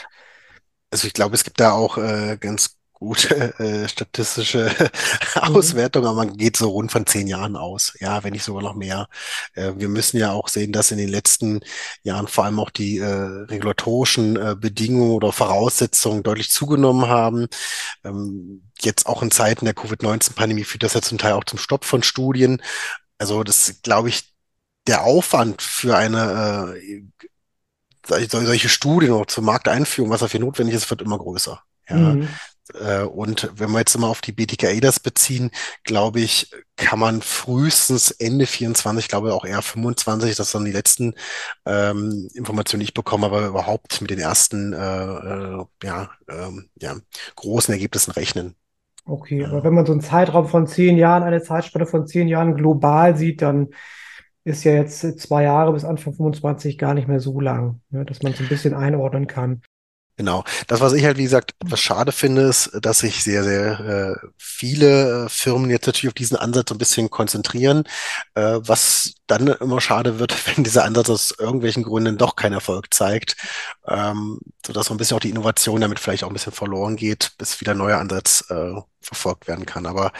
Also 0.89 1.07
ich 1.07 1.13
glaube, 1.13 1.35
es 1.35 1.43
gibt 1.43 1.59
da 1.59 1.71
auch 1.71 1.97
äh, 1.97 2.37
ganz 2.39 2.77
gute 3.01 3.59
äh, 3.59 3.87
statistische 3.89 4.69
mhm. 5.35 5.55
Auswertung, 5.55 6.05
aber 6.05 6.15
man 6.15 6.37
geht 6.37 6.55
so 6.55 6.69
rund 6.69 6.91
von 6.91 7.07
zehn 7.07 7.25
Jahren 7.25 7.55
aus, 7.55 7.93
ja, 7.99 8.23
wenn 8.23 8.31
nicht 8.31 8.43
sogar 8.43 8.61
noch 8.61 8.75
mehr. 8.75 9.07
Äh, 9.55 9.73
wir 9.77 9.89
müssen 9.89 10.17
ja 10.17 10.31
auch 10.31 10.47
sehen, 10.47 10.71
dass 10.71 10.91
in 10.91 10.99
den 10.99 11.09
letzten 11.09 11.61
Jahren 12.03 12.27
vor 12.27 12.45
allem 12.45 12.59
auch 12.59 12.69
die 12.69 12.99
äh, 12.99 13.07
regulatorischen 13.07 14.35
äh, 14.35 14.55
Bedingungen 14.55 15.13
oder 15.13 15.31
Voraussetzungen 15.31 16.21
deutlich 16.21 16.51
zugenommen 16.51 17.07
haben. 17.07 17.47
Ähm, 18.03 18.69
jetzt 18.79 19.07
auch 19.07 19.23
in 19.23 19.31
Zeiten 19.31 19.65
der 19.65 19.73
Covid-19-Pandemie 19.73 20.63
führt 20.63 20.83
das 20.83 20.93
ja 20.93 21.01
zum 21.01 21.17
Teil 21.17 21.33
auch 21.33 21.43
zum 21.43 21.57
Stopp 21.57 21.85
von 21.85 22.03
Studien. 22.03 22.61
Also 23.17 23.43
das, 23.43 23.81
glaube 23.81 24.09
ich, 24.09 24.31
der 24.85 25.03
Aufwand 25.05 25.63
für 25.63 25.97
eine 25.97 26.75
äh, 26.77 27.01
solche 28.07 28.69
Studien 28.69 29.13
oder 29.13 29.27
zur 29.27 29.43
Markteinführung, 29.43 30.11
was 30.11 30.19
dafür 30.19 30.39
notwendig 30.39 30.75
ist, 30.75 30.89
wird 30.91 31.01
immer 31.01 31.17
größer. 31.17 31.63
Ja. 31.89 31.95
Mhm. 31.95 32.29
Äh, 32.79 33.03
und 33.03 33.49
wenn 33.55 33.71
wir 33.71 33.79
jetzt 33.79 33.97
mal 33.97 34.07
auf 34.07 34.21
die 34.21 34.31
BTK 34.31 34.79
das 34.81 34.99
beziehen, 34.99 35.51
glaube 35.83 36.19
ich, 36.19 36.51
kann 36.75 36.99
man 36.99 37.21
frühestens 37.21 38.11
Ende 38.11 38.45
24, 38.45 39.07
glaube 39.07 39.33
auch 39.33 39.45
eher 39.45 39.61
25, 39.61 40.35
das 40.35 40.51
sind 40.51 40.65
die 40.65 40.71
letzten 40.71 41.13
ähm, 41.65 42.29
Informationen, 42.33 42.81
die 42.81 42.85
ich 42.85 42.93
bekomme, 42.93 43.25
aber 43.27 43.47
überhaupt 43.47 44.01
mit 44.01 44.09
den 44.09 44.19
ersten 44.19 44.73
äh, 44.73 44.77
äh, 44.77 45.65
ja, 45.83 46.09
ähm, 46.29 46.69
ja, 46.79 46.95
großen 47.35 47.73
Ergebnissen 47.73 48.11
rechnen. 48.11 48.55
Okay, 49.05 49.45
aber 49.45 49.63
wenn 49.63 49.73
man 49.73 49.85
so 49.85 49.91
einen 49.91 50.01
Zeitraum 50.01 50.47
von 50.47 50.67
zehn 50.67 50.97
Jahren, 50.97 51.23
eine 51.23 51.41
Zeitspanne 51.41 51.85
von 51.85 52.07
zehn 52.07 52.27
Jahren 52.27 52.55
global 52.55 53.17
sieht, 53.17 53.41
dann 53.41 53.69
ist 54.43 54.63
ja 54.63 54.73
jetzt 54.73 55.19
zwei 55.19 55.43
Jahre 55.43 55.73
bis 55.73 55.85
Anfang 55.85 56.13
25 56.13 56.77
gar 56.77 56.93
nicht 56.93 57.07
mehr 57.07 57.19
so 57.19 57.39
lang, 57.39 57.81
ne, 57.89 58.05
dass 58.05 58.21
man 58.23 58.33
es 58.33 58.39
ein 58.39 58.47
bisschen 58.47 58.73
einordnen 58.73 59.27
kann. 59.27 59.61
Genau. 60.17 60.43
Das, 60.67 60.81
was 60.81 60.93
ich 60.93 61.05
halt, 61.05 61.17
wie 61.17 61.23
gesagt, 61.23 61.55
etwas 61.59 61.79
schade 61.79 62.11
finde, 62.11 62.43
ist, 62.43 62.71
dass 62.81 62.99
sich 62.99 63.23
sehr, 63.23 63.43
sehr 63.43 63.79
äh, 63.79 64.27
viele 64.37 65.25
äh, 65.25 65.29
Firmen 65.29 65.69
jetzt 65.69 65.87
natürlich 65.87 66.09
auf 66.09 66.13
diesen 66.13 66.37
Ansatz 66.37 66.69
so 66.69 66.75
ein 66.75 66.79
bisschen 66.79 67.09
konzentrieren, 67.09 67.85
äh, 68.35 68.59
was 68.59 69.13
dann 69.27 69.47
immer 69.47 69.81
schade 69.81 70.19
wird, 70.19 70.35
wenn 70.55 70.63
dieser 70.63 70.83
Ansatz 70.83 71.09
aus 71.09 71.33
irgendwelchen 71.39 71.83
Gründen 71.83 72.17
doch 72.17 72.35
keinen 72.35 72.53
Erfolg 72.53 72.93
zeigt, 72.93 73.37
ähm, 73.87 74.39
sodass 74.65 74.87
so 74.87 74.93
ein 74.93 74.97
bisschen 74.97 75.17
auch 75.17 75.21
die 75.21 75.29
Innovation 75.29 75.81
damit 75.81 75.99
vielleicht 75.99 76.23
auch 76.23 76.29
ein 76.29 76.33
bisschen 76.33 76.53
verloren 76.53 76.97
geht, 76.97 77.31
bis 77.37 77.59
wieder 77.61 77.71
ein 77.71 77.77
neuer 77.77 77.97
Ansatz 77.97 78.43
äh, 78.49 78.73
verfolgt 79.01 79.47
werden 79.47 79.65
kann. 79.65 79.85
Aber 79.85 80.11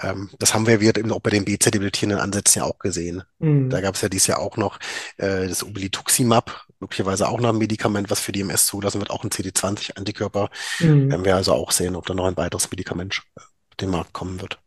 ähm, 0.00 0.30
das 0.38 0.54
haben 0.54 0.66
wir 0.66 0.80
eben 0.80 1.12
auch 1.12 1.20
bei 1.20 1.30
den 1.30 1.44
BZ-debilitierenden 1.44 2.20
Ansätzen 2.20 2.60
ja 2.60 2.64
auch 2.64 2.78
gesehen. 2.78 3.22
Mhm. 3.38 3.68
Da 3.70 3.80
gab 3.80 3.96
es 3.96 4.00
ja 4.00 4.08
dieses 4.08 4.28
Jahr 4.28 4.38
auch 4.38 4.56
noch 4.56 4.78
äh, 5.18 5.46
das 5.48 5.62
Ubilituximab, 5.62 6.64
möglicherweise 6.82 7.28
auch 7.28 7.40
noch 7.40 7.48
ein 7.48 7.58
Medikament, 7.58 8.10
was 8.10 8.20
für 8.20 8.32
die 8.32 8.42
MS 8.42 8.66
zulassen 8.66 9.00
wird, 9.00 9.10
auch 9.10 9.24
ein 9.24 9.30
CD20-Antikörper. 9.30 10.50
Mhm. 10.80 11.10
Werden 11.10 11.24
wir 11.24 11.36
also 11.36 11.54
auch 11.54 11.70
sehen, 11.70 11.96
ob 11.96 12.06
da 12.06 12.12
noch 12.14 12.26
ein 12.26 12.36
weiteres 12.36 12.70
Medikament 12.70 13.22
auf 13.36 13.44
äh, 13.44 13.76
den 13.80 13.90
Markt 13.90 14.12
kommen 14.12 14.40
wird. 14.40 14.58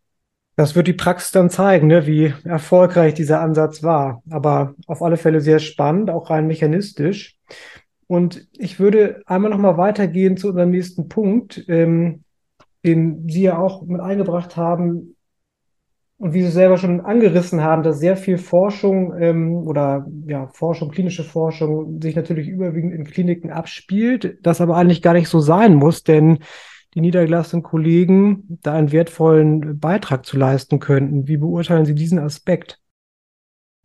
Das 0.55 0.75
wird 0.75 0.87
die 0.87 0.93
Praxis 0.93 1.31
dann 1.31 1.49
zeigen, 1.49 1.87
ne, 1.87 2.07
wie 2.07 2.33
erfolgreich 2.45 3.13
dieser 3.13 3.41
Ansatz 3.41 3.83
war. 3.83 4.23
Aber 4.29 4.73
auf 4.87 5.01
alle 5.01 5.17
Fälle 5.17 5.41
sehr 5.41 5.59
spannend, 5.59 6.09
auch 6.09 6.29
rein 6.29 6.47
mechanistisch. 6.47 7.37
Und 8.07 8.47
ich 8.53 8.79
würde 8.79 9.21
einmal 9.25 9.51
noch 9.51 9.57
mal 9.57 9.77
weitergehen 9.77 10.37
zu 10.37 10.49
unserem 10.49 10.71
nächsten 10.71 11.09
Punkt, 11.09 11.65
ähm, 11.67 12.23
den 12.85 13.27
Sie 13.27 13.41
ja 13.41 13.57
auch 13.57 13.81
mit 13.81 13.99
eingebracht 13.99 14.55
haben, 14.55 15.14
und 16.17 16.33
wie 16.33 16.43
Sie 16.43 16.51
selber 16.51 16.77
schon 16.77 17.01
angerissen 17.01 17.61
haben, 17.61 17.83
dass 17.83 17.99
sehr 17.99 18.15
viel 18.15 18.37
Forschung 18.37 19.13
ähm, 19.19 19.53
oder 19.53 20.07
ja, 20.25 20.47
Forschung, 20.47 20.91
klinische 20.91 21.23
Forschung 21.23 22.01
sich 22.01 22.15
natürlich 22.15 22.47
überwiegend 22.47 22.93
in 22.93 23.03
Kliniken 23.03 23.51
abspielt, 23.51 24.37
das 24.41 24.61
aber 24.61 24.77
eigentlich 24.77 25.01
gar 25.01 25.13
nicht 25.13 25.27
so 25.27 25.41
sein 25.41 25.75
muss, 25.75 26.03
denn 26.03 26.39
die 26.93 27.01
niedergelassenen 27.01 27.63
Kollegen 27.63 28.59
da 28.61 28.73
einen 28.73 28.93
wertvollen 28.93 29.79
Beitrag 29.79 30.25
zu 30.25 30.37
leisten 30.37 30.79
könnten. 30.79 31.27
Wie 31.27 31.37
beurteilen 31.37 31.85
Sie 31.85 31.95
diesen 31.95 32.19
Aspekt? 32.19 32.79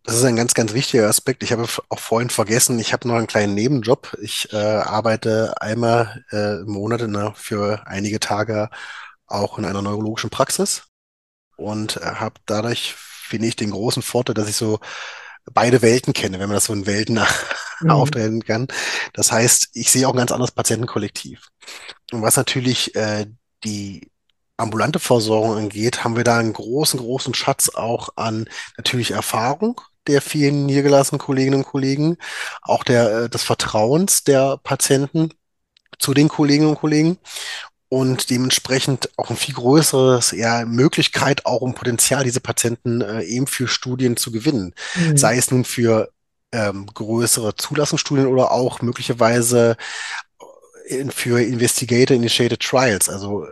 Das 0.05 0.15
ist 0.15 0.25
ein 0.25 0.37
ganz, 0.37 0.55
ganz 0.55 0.73
wichtiger 0.73 1.09
Aspekt. 1.09 1.43
Ich 1.43 1.53
habe 1.53 1.67
auch 1.89 1.99
vorhin 1.99 2.31
vergessen, 2.31 2.79
ich 2.79 2.93
habe 2.93 3.09
noch 3.09 3.17
einen 3.17 3.27
kleinen 3.27 3.55
Nebenjob. 3.55 4.17
Ich 4.23 4.49
äh, 4.53 4.57
arbeite 4.57 5.61
einmal 5.61 6.25
äh, 6.31 6.61
im 6.61 6.71
Monat 6.73 7.03
in 7.03 7.17
einer, 7.17 7.35
für 7.35 7.87
einige 7.87 8.21
Tage 8.21 8.71
auch 9.27 9.59
in 9.59 9.65
einer 9.65 9.83
neurologischen 9.83 10.31
Praxis 10.31 10.90
und 11.61 11.97
habe 11.97 12.41
dadurch, 12.47 12.95
finde 12.97 13.47
ich, 13.47 13.57
den 13.57 13.71
großen 13.71 14.03
Vorteil, 14.03 14.35
dass 14.35 14.49
ich 14.49 14.57
so 14.57 14.81
beide 15.53 15.83
Welten 15.83 16.13
kenne, 16.13 16.39
wenn 16.39 16.49
man 16.49 16.57
das 16.57 16.67
so 16.67 16.73
in 16.73 16.87
Welten 16.87 17.21
mhm. 17.81 17.91
auftreten 17.91 18.45
kann. 18.45 18.69
Das 19.13 19.33
heißt, 19.33 19.71
ich 19.75 19.91
sehe 19.91 20.07
auch 20.07 20.13
ein 20.13 20.19
ganz 20.19 20.33
anderes 20.33 20.53
Patientenkollektiv. 20.53 21.49
Und 22.13 22.23
was 22.23 22.37
natürlich 22.37 22.95
äh, 22.97 23.27
die 23.65 24.11
ambulante 24.57 24.99
Versorgung 24.99 25.57
angeht, 25.57 26.05
haben 26.05 26.17
wir 26.17 26.25
da 26.25 26.39
einen 26.39 26.53
großen, 26.53 27.01
großen 27.01 27.35
Schatz 27.35 27.71
auch 27.71 28.11
an 28.17 28.47
natürlich 28.77 29.13
Erfahrung 29.13 29.81
der 30.07 30.23
vielen 30.23 30.67
niedergelassenen 30.67 31.21
Kolleginnen 31.21 31.63
und 31.63 31.71
Kollegen, 31.71 32.17
auch 32.63 32.85
der, 32.85 33.11
äh, 33.11 33.31
des 33.31 33.43
Vertrauens 33.43 34.25
der 34.25 34.59
Patienten 34.63 35.33
zu 35.99 36.15
den 36.15 36.29
Kolleginnen 36.29 36.71
und 36.71 36.79
Kollegen 36.81 37.19
und 37.91 38.31
dementsprechend 38.31 39.11
auch 39.17 39.31
ein 39.31 39.37
viel 39.37 39.55
größeres 39.55 40.31
ja, 40.31 40.65
Möglichkeit, 40.65 41.45
auch 41.45 41.61
um 41.61 41.75
Potenzial, 41.75 42.23
diese 42.23 42.41
Patienten 42.41 43.01
äh, 43.01 43.23
eben 43.25 43.49
für 43.49 43.67
Studien 43.67 44.17
zu 44.17 44.31
gewinnen. 44.31 44.75
Mhm. 44.95 45.17
Sei 45.17 45.37
es 45.37 45.51
nun 45.51 45.65
für 45.65 46.09
ähm, 46.53 46.87
größere 46.87 47.57
Zulassungsstudien 47.57 48.29
oder 48.29 48.53
auch 48.53 48.81
möglicherweise 48.81 49.77
äh, 50.89 51.01
in, 51.01 51.11
für 51.11 51.43
Investigator-Initiated 51.43 52.61
Trials. 52.61 53.09
Also 53.09 53.49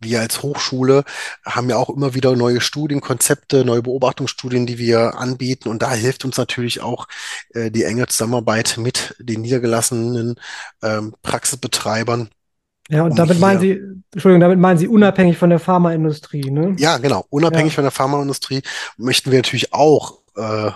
wir 0.00 0.20
als 0.20 0.42
Hochschule 0.42 1.04
haben 1.44 1.70
ja 1.70 1.76
auch 1.76 1.88
immer 1.88 2.12
wieder 2.12 2.34
neue 2.34 2.60
Studienkonzepte, 2.60 3.64
neue 3.64 3.82
Beobachtungsstudien, 3.82 4.66
die 4.66 4.78
wir 4.78 5.16
anbieten. 5.16 5.68
Und 5.68 5.82
da 5.82 5.92
hilft 5.92 6.24
uns 6.24 6.36
natürlich 6.36 6.80
auch 6.80 7.06
äh, 7.54 7.70
die 7.70 7.84
enge 7.84 8.08
Zusammenarbeit 8.08 8.78
mit 8.78 9.14
den 9.20 9.42
niedergelassenen 9.42 10.40
ähm, 10.82 11.14
Praxisbetreibern 11.22 12.30
ja, 12.88 13.02
und 13.02 13.10
um 13.12 13.16
damit 13.16 13.40
meinen 13.40 13.60
Sie, 13.60 13.80
Entschuldigung, 14.12 14.40
damit 14.40 14.58
meinen 14.58 14.78
Sie 14.78 14.88
unabhängig 14.88 15.38
von 15.38 15.50
der 15.50 15.58
Pharmaindustrie, 15.58 16.50
ne? 16.50 16.76
Ja, 16.78 16.98
genau. 16.98 17.24
Unabhängig 17.30 17.72
ja. 17.72 17.76
von 17.76 17.84
der 17.84 17.90
Pharmaindustrie 17.90 18.62
möchten 18.96 19.30
wir 19.30 19.38
natürlich 19.38 19.72
auch 19.72 20.18
äh, 20.36 20.70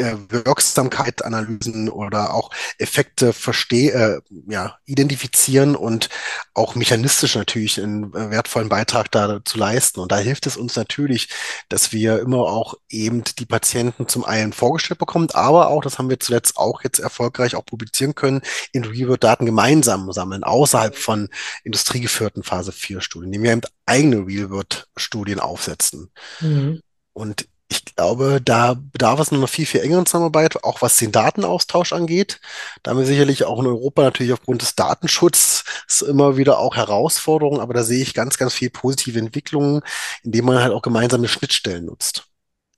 äh, 0.00 0.16
Wirksamkeitsanalysen 0.28 1.88
oder 1.88 2.34
auch 2.34 2.50
Effekte 2.78 3.32
verstehen, 3.32 3.94
äh, 3.94 4.20
ja, 4.52 4.78
identifizieren 4.86 5.76
und 5.76 6.08
auch 6.54 6.74
mechanistisch 6.74 7.36
natürlich 7.36 7.80
einen 7.80 8.14
äh, 8.14 8.30
wertvollen 8.30 8.68
Beitrag 8.68 9.10
dazu 9.10 9.58
leisten. 9.58 10.00
Und 10.00 10.10
da 10.12 10.18
hilft 10.18 10.46
es 10.46 10.56
uns 10.56 10.76
natürlich, 10.76 11.28
dass 11.68 11.92
wir 11.92 12.18
immer 12.20 12.38
auch 12.38 12.74
eben 12.88 13.22
die 13.38 13.46
Patienten 13.46 14.08
zum 14.08 14.24
einen 14.24 14.52
vorgestellt 14.52 14.98
bekommen, 14.98 15.28
aber 15.32 15.68
auch, 15.68 15.82
das 15.82 15.98
haben 15.98 16.10
wir 16.10 16.18
zuletzt 16.18 16.56
auch 16.56 16.82
jetzt 16.82 16.98
erfolgreich 16.98 17.54
auch 17.54 17.64
publizieren 17.64 18.14
können, 18.14 18.42
in 18.72 18.84
Review-Daten 18.84 19.46
gemeinsam 19.46 20.10
sammeln, 20.12 20.44
außerhalb 20.44 20.96
von 20.96 21.28
industriegeführten 21.64 22.42
Phase 22.42 22.72
4 22.72 23.00
Studien, 23.00 23.32
indem 23.32 23.42
wir 23.42 23.52
eben 23.52 23.60
eigene 23.86 24.26
Real-World-Studien 24.26 25.40
aufsetzen. 25.40 26.10
Mhm. 26.40 26.80
Und 27.12 27.46
ich 27.70 27.84
glaube, 27.84 28.40
da 28.44 28.74
bedarf 28.74 29.20
es 29.20 29.30
noch 29.30 29.48
viel, 29.48 29.64
viel 29.64 29.80
engeren 29.80 30.04
Zusammenarbeit, 30.04 30.64
auch 30.64 30.82
was 30.82 30.96
den 30.96 31.12
Datenaustausch 31.12 31.92
angeht. 31.92 32.40
Da 32.82 32.90
haben 32.90 32.98
wir 32.98 33.06
sicherlich 33.06 33.44
auch 33.44 33.60
in 33.60 33.66
Europa 33.66 34.02
natürlich 34.02 34.32
aufgrund 34.32 34.62
des 34.62 34.74
Datenschutzes 34.74 36.02
immer 36.02 36.36
wieder 36.36 36.58
auch 36.58 36.76
Herausforderungen, 36.76 37.60
aber 37.60 37.72
da 37.72 37.84
sehe 37.84 38.02
ich 38.02 38.12
ganz, 38.12 38.38
ganz 38.38 38.54
viel 38.54 38.70
positive 38.70 39.18
Entwicklungen, 39.18 39.82
indem 40.24 40.46
man 40.46 40.60
halt 40.60 40.72
auch 40.72 40.82
gemeinsame 40.82 41.28
Schnittstellen 41.28 41.86
nutzt. 41.86 42.26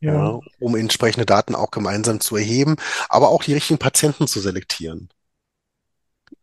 Ja. 0.00 0.14
ja. 0.14 0.40
um 0.59 0.74
entsprechende 0.74 1.26
Daten 1.26 1.55
auch 1.55 1.70
gemeinsam 1.70 2.18
zu 2.18 2.37
erheben, 2.37 2.74
aber 3.09 3.28
auch 3.28 3.44
die 3.44 3.55
richtigen 3.55 3.78
Patienten 3.78 4.26
zu 4.26 4.40
selektieren. 4.40 5.09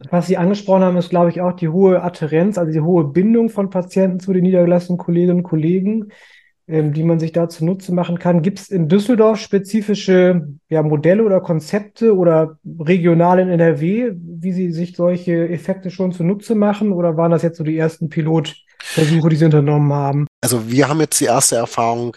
Was 0.09 0.27
Sie 0.27 0.37
angesprochen 0.37 0.83
haben, 0.83 0.95
ist, 0.95 1.09
glaube 1.09 1.29
ich, 1.29 1.41
auch 1.41 1.51
die 1.51 1.67
hohe 1.67 2.01
Adherenz, 2.01 2.57
also 2.57 2.71
die 2.71 2.79
hohe 2.79 3.03
Bindung 3.03 3.49
von 3.49 3.69
Patienten 3.69 4.21
zu 4.21 4.31
den 4.31 4.43
niedergelassenen 4.43 4.97
Kolleginnen 4.97 5.39
und 5.39 5.43
Kollegen 5.43 6.13
die 6.69 7.03
man 7.03 7.19
sich 7.19 7.31
da 7.31 7.49
zunutze 7.49 7.93
machen 7.93 8.19
kann. 8.19 8.41
Gibt 8.41 8.59
es 8.59 8.69
in 8.69 8.87
Düsseldorf 8.87 9.39
spezifische 9.39 10.47
ja, 10.69 10.83
Modelle 10.83 11.23
oder 11.23 11.41
Konzepte 11.41 12.15
oder 12.15 12.59
regional 12.79 13.39
in 13.39 13.49
NRW, 13.49 14.11
wie 14.13 14.51
Sie 14.53 14.71
sich 14.71 14.95
solche 14.95 15.49
Effekte 15.49 15.89
schon 15.89 16.11
zunutze 16.11 16.53
machen? 16.53 16.91
Oder 16.91 17.17
waren 17.17 17.31
das 17.31 17.41
jetzt 17.41 17.57
so 17.57 17.63
die 17.63 17.77
ersten 17.77 18.09
Pilotversuche, 18.09 19.29
die 19.29 19.35
Sie 19.35 19.45
unternommen 19.45 19.91
haben? 19.91 20.27
Also 20.41 20.69
wir 20.69 20.87
haben 20.87 20.99
jetzt 20.99 21.19
die 21.19 21.25
erste 21.25 21.55
Erfahrung 21.55 22.15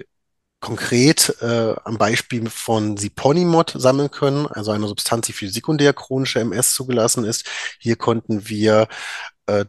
konkret 0.60 1.34
äh, 1.40 1.74
am 1.84 1.98
Beispiel 1.98 2.48
von 2.48 2.96
Siponimod 2.96 3.74
sammeln 3.76 4.10
können, 4.10 4.46
also 4.46 4.70
eine 4.70 4.86
Substanz, 4.86 5.26
die 5.26 5.32
für 5.32 5.48
sekundär 5.48 5.92
chronische 5.92 6.40
MS 6.40 6.74
zugelassen 6.74 7.24
ist. 7.24 7.50
Hier 7.80 7.96
konnten 7.96 8.48
wir 8.48 8.86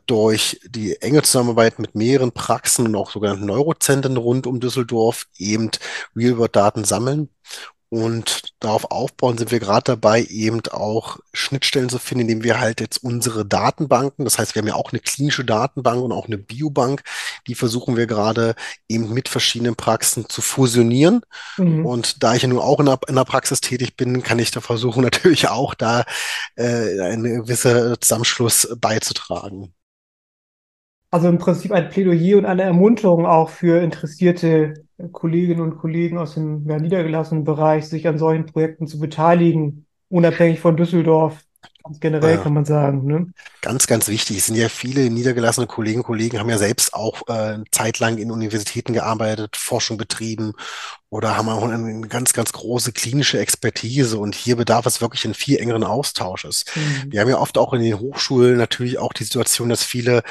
durch 0.06 0.60
die 0.66 1.02
enge 1.02 1.24
Zusammenarbeit 1.24 1.80
mit 1.80 1.96
mehreren 1.96 2.32
Praxen 2.32 2.86
und 2.88 2.96
auch 2.96 3.12
sogenannten 3.12 3.46
Neurozentren 3.48 4.18
rund 4.18 4.48
um 4.48 4.60
Düsseldorf 4.60 5.28
eben 5.38 5.72
Real-World-Daten 6.16 6.84
sammeln 6.84 7.30
und 7.94 8.56
darauf 8.60 8.90
aufbauen 8.90 9.38
sind 9.38 9.52
wir 9.52 9.60
gerade 9.60 9.84
dabei, 9.84 10.24
eben 10.24 10.62
auch 10.72 11.20
Schnittstellen 11.32 11.90
zu 11.90 12.00
finden, 12.00 12.22
indem 12.22 12.44
wir 12.44 12.60
halt 12.60 12.82
jetzt 12.82 13.04
unsere 13.04 13.46
Datenbanken, 13.46 14.26
das 14.26 14.40
heißt, 14.40 14.56
wir 14.56 14.64
haben 14.64 14.68
ja 14.68 14.74
auch 14.74 14.92
eine 14.92 15.00
klinische 15.00 15.46
Datenbank 15.46 16.02
und 16.02 16.12
auch 16.12 16.26
eine 16.26 16.40
Biobank, 16.40 17.04
die 17.46 17.54
versuchen 17.54 17.96
wir 17.96 18.08
gerade 18.08 18.56
eben 18.90 19.14
mit 19.14 19.30
verschiedenen 19.30 19.76
Praxen 19.76 20.28
zu 20.28 20.42
fusionieren. 20.42 21.22
Mhm. 21.58 21.86
Und 21.86 22.24
da 22.24 22.34
ich 22.34 22.42
ja 22.42 22.48
nun 22.48 22.58
auch 22.58 22.80
in 22.80 22.88
der, 22.88 23.00
in 23.08 23.14
der, 23.14 23.26
Praxis 23.26 23.62
tätig 23.62 23.96
bin, 23.96 24.24
kann 24.24 24.40
ich 24.40 24.50
da 24.50 24.60
versuchen, 24.60 25.04
natürlich 25.04 25.50
auch 25.50 25.76
da 25.76 26.04
äh, 26.56 27.00
einen 27.00 27.44
gewissen 27.44 27.94
Zusammenschluss 28.02 28.76
beizutragen. 28.82 29.72
Also 31.12 31.28
im 31.28 31.38
Prinzip 31.38 31.72
ein 31.72 31.90
Plädoyer 31.90 32.40
und 32.40 32.48
eine 32.48 32.64
Ermunterung 32.64 33.28
auch 33.28 33.52
für 33.52 33.84
interessierte 33.84 34.84
Kolleginnen 35.12 35.62
und 35.62 35.78
Kollegen 35.78 36.18
aus 36.18 36.36
dem 36.36 36.68
ja, 36.70 36.80
niedergelassenen 36.80 37.44
Bereich, 37.44 37.88
sich 37.88 38.08
an 38.08 38.18
solchen 38.18 38.46
Projekten 38.46 38.88
zu 38.88 39.00
beteiligen, 39.00 39.86
unabhängig 40.10 40.60
von 40.60 40.78
Düsseldorf. 40.78 41.44
Ganz 41.84 42.00
generell 42.00 42.36
ja. 42.36 42.42
kann 42.42 42.54
man 42.54 42.64
sagen. 42.64 43.06
Ne? 43.06 43.34
Ganz, 43.62 43.88
ganz 43.88 44.08
wichtig. 44.08 44.38
Es 44.38 44.46
sind 44.46 44.56
ja 44.56 44.70
viele 44.70 45.10
niedergelassene 45.10 45.68
Kolleginnen 45.68 46.02
und 46.02 46.08
Kollegen, 46.08 46.40
haben 46.40 46.50
ja 46.50 46.58
selbst 46.58 46.94
auch 46.94 47.28
äh, 47.28 47.60
zeitlang 47.72 48.18
in 48.20 48.32
Universitäten 48.32 48.94
gearbeitet, 48.94 49.58
Forschung 49.58 49.98
betrieben 49.98 50.54
oder 51.10 51.36
haben 51.36 51.50
auch 51.50 51.64
eine 51.64 52.08
ganz, 52.08 52.32
ganz 52.32 52.54
große 52.54 52.94
klinische 52.94 53.38
Expertise. 53.40 54.18
Und 54.18 54.34
hier 54.34 54.56
bedarf 54.56 54.86
es 54.86 55.02
wirklich 55.02 55.26
einen 55.26 55.34
viel 55.34 55.58
engeren 55.58 55.84
Austausches. 55.84 56.64
Mhm. 56.74 57.12
Wir 57.12 57.20
haben 57.20 57.30
ja 57.30 57.40
oft 57.40 57.58
auch 57.58 57.74
in 57.74 57.82
den 57.82 58.00
Hochschulen 58.00 58.58
natürlich 58.58 58.98
auch 58.98 59.12
die 59.12 59.26
Situation, 59.26 59.68
dass 59.68 59.84
viele 59.84 60.24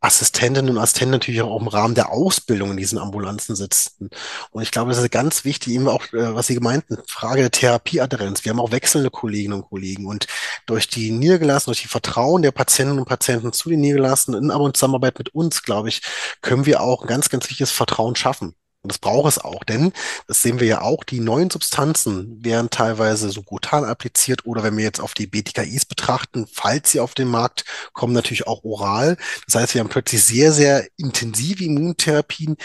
Assistentinnen 0.00 0.70
und 0.70 0.78
Assistenten 0.78 1.12
natürlich 1.12 1.42
auch 1.42 1.60
im 1.60 1.68
Rahmen 1.68 1.94
der 1.94 2.10
Ausbildung 2.10 2.70
in 2.70 2.76
diesen 2.76 2.98
Ambulanzen 2.98 3.54
sitzen. 3.54 4.10
Und 4.50 4.62
ich 4.62 4.70
glaube, 4.70 4.90
das 4.90 4.98
ist 5.02 5.10
ganz 5.10 5.44
wichtig, 5.44 5.74
eben 5.74 5.88
auch, 5.88 6.02
äh, 6.12 6.34
was 6.34 6.46
Sie 6.46 6.54
gemeinten, 6.54 6.98
Frage 7.06 7.42
der 7.42 7.50
Therapieadherenz. 7.50 8.44
Wir 8.44 8.50
haben 8.50 8.60
auch 8.60 8.72
wechselnde 8.72 9.10
Kolleginnen 9.10 9.54
und 9.54 9.68
Kollegen 9.68 10.06
und 10.06 10.26
durch 10.66 10.88
die 10.88 11.10
Niedergelassenen, 11.10 11.74
durch 11.74 11.82
die 11.82 11.88
Vertrauen 11.88 12.42
der 12.42 12.52
Patientinnen 12.52 12.98
und 12.98 13.08
Patienten 13.08 13.52
zu 13.52 13.68
den 13.68 13.80
Niedergelassenen 13.80 14.50
in 14.50 14.74
Zusammenarbeit 14.74 15.18
mit 15.18 15.34
uns, 15.34 15.62
glaube 15.62 15.88
ich, 15.88 16.02
können 16.42 16.66
wir 16.66 16.80
auch 16.80 17.02
ein 17.02 17.08
ganz, 17.08 17.28
ganz 17.28 17.48
wichtiges 17.50 17.70
Vertrauen 17.70 18.16
schaffen. 18.16 18.54
Und 18.82 18.92
das 18.92 18.98
braucht 18.98 19.28
es 19.28 19.38
auch, 19.38 19.62
denn 19.64 19.92
das 20.26 20.42
sehen 20.42 20.58
wir 20.58 20.66
ja 20.66 20.80
auch, 20.80 21.04
die 21.04 21.20
neuen 21.20 21.50
Substanzen 21.50 22.42
werden 22.42 22.70
teilweise 22.70 23.26
so 23.28 23.40
subkutan 23.40 23.84
appliziert 23.84 24.46
oder 24.46 24.62
wenn 24.62 24.76
wir 24.76 24.84
jetzt 24.84 25.00
auf 25.00 25.12
die 25.12 25.26
BTKIs 25.26 25.84
betrachten, 25.84 26.46
falls 26.50 26.90
sie 26.90 27.00
auf 27.00 27.14
den 27.14 27.28
Markt 27.28 27.64
kommen, 27.92 28.14
natürlich 28.14 28.46
auch 28.46 28.64
oral. 28.64 29.18
Das 29.46 29.56
heißt, 29.56 29.74
wir 29.74 29.80
haben 29.80 29.90
plötzlich 29.90 30.24
sehr, 30.24 30.52
sehr 30.52 30.86
intensive 30.96 31.64
Immuntherapien, 31.64 32.56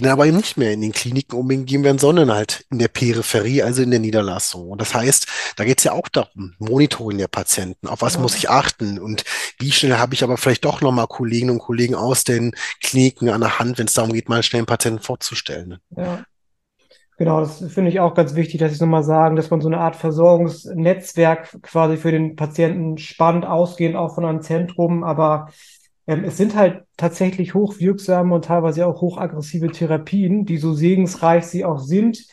dann 0.00 0.12
aber 0.12 0.26
nicht 0.26 0.56
mehr 0.56 0.72
in 0.72 0.80
den 0.80 0.92
Kliniken 0.92 1.38
unbedingt 1.38 1.68
gehen 1.68 1.84
werden, 1.84 1.98
sondern 1.98 2.32
halt 2.32 2.64
in 2.70 2.78
der 2.78 2.88
Peripherie, 2.88 3.62
also 3.62 3.82
in 3.82 3.90
der 3.90 4.00
Niederlassung. 4.00 4.68
Und 4.68 4.80
das 4.80 4.94
heißt, 4.94 5.26
da 5.56 5.64
geht 5.64 5.78
es 5.78 5.84
ja 5.84 5.92
auch 5.92 6.08
darum, 6.08 6.54
Monitoring 6.58 7.18
der 7.18 7.28
Patienten, 7.28 7.88
auf 7.88 8.02
was 8.02 8.14
ja. 8.14 8.20
muss 8.20 8.36
ich 8.36 8.50
achten 8.50 8.98
und 8.98 9.24
wie 9.58 9.72
schnell 9.72 9.98
habe 9.98 10.14
ich 10.14 10.24
aber 10.24 10.36
vielleicht 10.36 10.64
doch 10.64 10.80
nochmal 10.80 11.06
Kolleginnen 11.06 11.50
und 11.50 11.58
Kollegen 11.58 11.94
aus 11.94 12.24
den 12.24 12.54
Kliniken 12.80 13.28
an 13.30 13.40
der 13.40 13.58
Hand, 13.58 13.78
wenn 13.78 13.86
es 13.86 13.94
darum 13.94 14.12
geht, 14.12 14.28
mal 14.28 14.42
schnell 14.42 14.60
einen 14.60 14.66
Patienten 14.66 15.00
vorzustellen. 15.00 15.78
Ja. 15.96 16.24
Genau, 17.18 17.40
das 17.40 17.64
finde 17.72 17.90
ich 17.90 17.98
auch 17.98 18.14
ganz 18.14 18.34
wichtig, 18.34 18.60
dass 18.60 18.72
ich 18.72 18.80
nochmal 18.80 19.02
sagen, 19.02 19.36
dass 19.36 19.48
man 19.48 19.62
so 19.62 19.68
eine 19.68 19.78
Art 19.78 19.96
Versorgungsnetzwerk 19.96 21.62
quasi 21.62 21.96
für 21.96 22.10
den 22.10 22.36
Patienten 22.36 22.98
spannt, 22.98 23.46
ausgehend 23.46 23.96
auch 23.96 24.14
von 24.14 24.26
einem 24.26 24.42
Zentrum, 24.42 25.02
aber 25.02 25.48
ähm, 26.06 26.24
es 26.24 26.36
sind 26.36 26.54
halt 26.54 26.84
tatsächlich 26.96 27.54
hochwirksame 27.54 28.34
und 28.34 28.44
teilweise 28.44 28.86
auch 28.86 29.00
hochaggressive 29.00 29.70
Therapien, 29.70 30.44
die 30.44 30.58
so 30.58 30.72
segensreich 30.72 31.46
sie 31.46 31.64
auch 31.64 31.78
sind, 31.78 32.26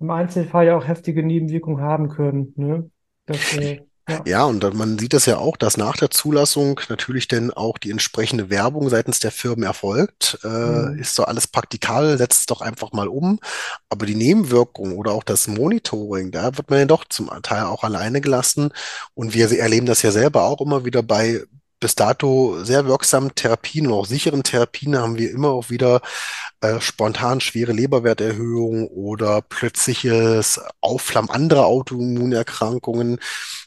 im 0.00 0.10
Einzelfall 0.10 0.66
ja 0.66 0.76
auch 0.76 0.86
heftige 0.86 1.22
Nebenwirkungen 1.22 1.80
haben 1.80 2.08
können. 2.08 2.52
Ne? 2.56 2.90
Das, 3.26 3.56
äh, 3.56 3.80
ja. 4.08 4.22
ja, 4.26 4.44
und 4.44 4.74
man 4.74 4.98
sieht 4.98 5.12
das 5.12 5.26
ja 5.26 5.38
auch, 5.38 5.56
dass 5.56 5.76
nach 5.76 5.96
der 5.96 6.10
Zulassung 6.10 6.80
natürlich 6.88 7.28
dann 7.28 7.52
auch 7.52 7.78
die 7.78 7.90
entsprechende 7.90 8.50
Werbung 8.50 8.88
seitens 8.88 9.20
der 9.20 9.30
Firmen 9.30 9.62
erfolgt. 9.62 10.38
Äh, 10.42 10.48
mhm. 10.48 10.98
Ist 10.98 11.14
so 11.14 11.24
alles 11.24 11.46
praktikabel, 11.46 12.18
setzt 12.18 12.40
es 12.40 12.46
doch 12.46 12.60
einfach 12.60 12.92
mal 12.92 13.06
um. 13.06 13.38
Aber 13.88 14.06
die 14.06 14.16
Nebenwirkung 14.16 14.96
oder 14.96 15.12
auch 15.12 15.22
das 15.22 15.46
Monitoring, 15.46 16.32
da 16.32 16.56
wird 16.56 16.70
man 16.70 16.80
ja 16.80 16.84
doch 16.86 17.04
zum 17.04 17.30
Teil 17.42 17.64
auch 17.64 17.84
alleine 17.84 18.20
gelassen. 18.20 18.72
Und 19.14 19.34
wir 19.34 19.50
erleben 19.56 19.86
das 19.86 20.02
ja 20.02 20.10
selber 20.10 20.44
auch 20.44 20.60
immer 20.60 20.84
wieder 20.84 21.02
bei 21.02 21.42
bis 21.80 21.94
dato 21.94 22.62
sehr 22.62 22.86
wirksamen 22.86 23.34
Therapien 23.34 23.86
und 23.86 23.94
auch 23.94 24.06
sicheren 24.06 24.42
Therapien 24.42 24.96
haben 24.98 25.16
wir 25.16 25.30
immer 25.30 25.48
auch 25.48 25.70
wieder 25.70 26.02
äh, 26.60 26.78
spontan 26.80 27.40
schwere 27.40 27.72
Leberwerterhöhungen 27.72 28.86
oder 28.88 29.40
plötzliches 29.40 30.60
Aufflammen 30.82 31.30
anderer 31.30 31.64
Autoimmunerkrankungen. 31.64 33.18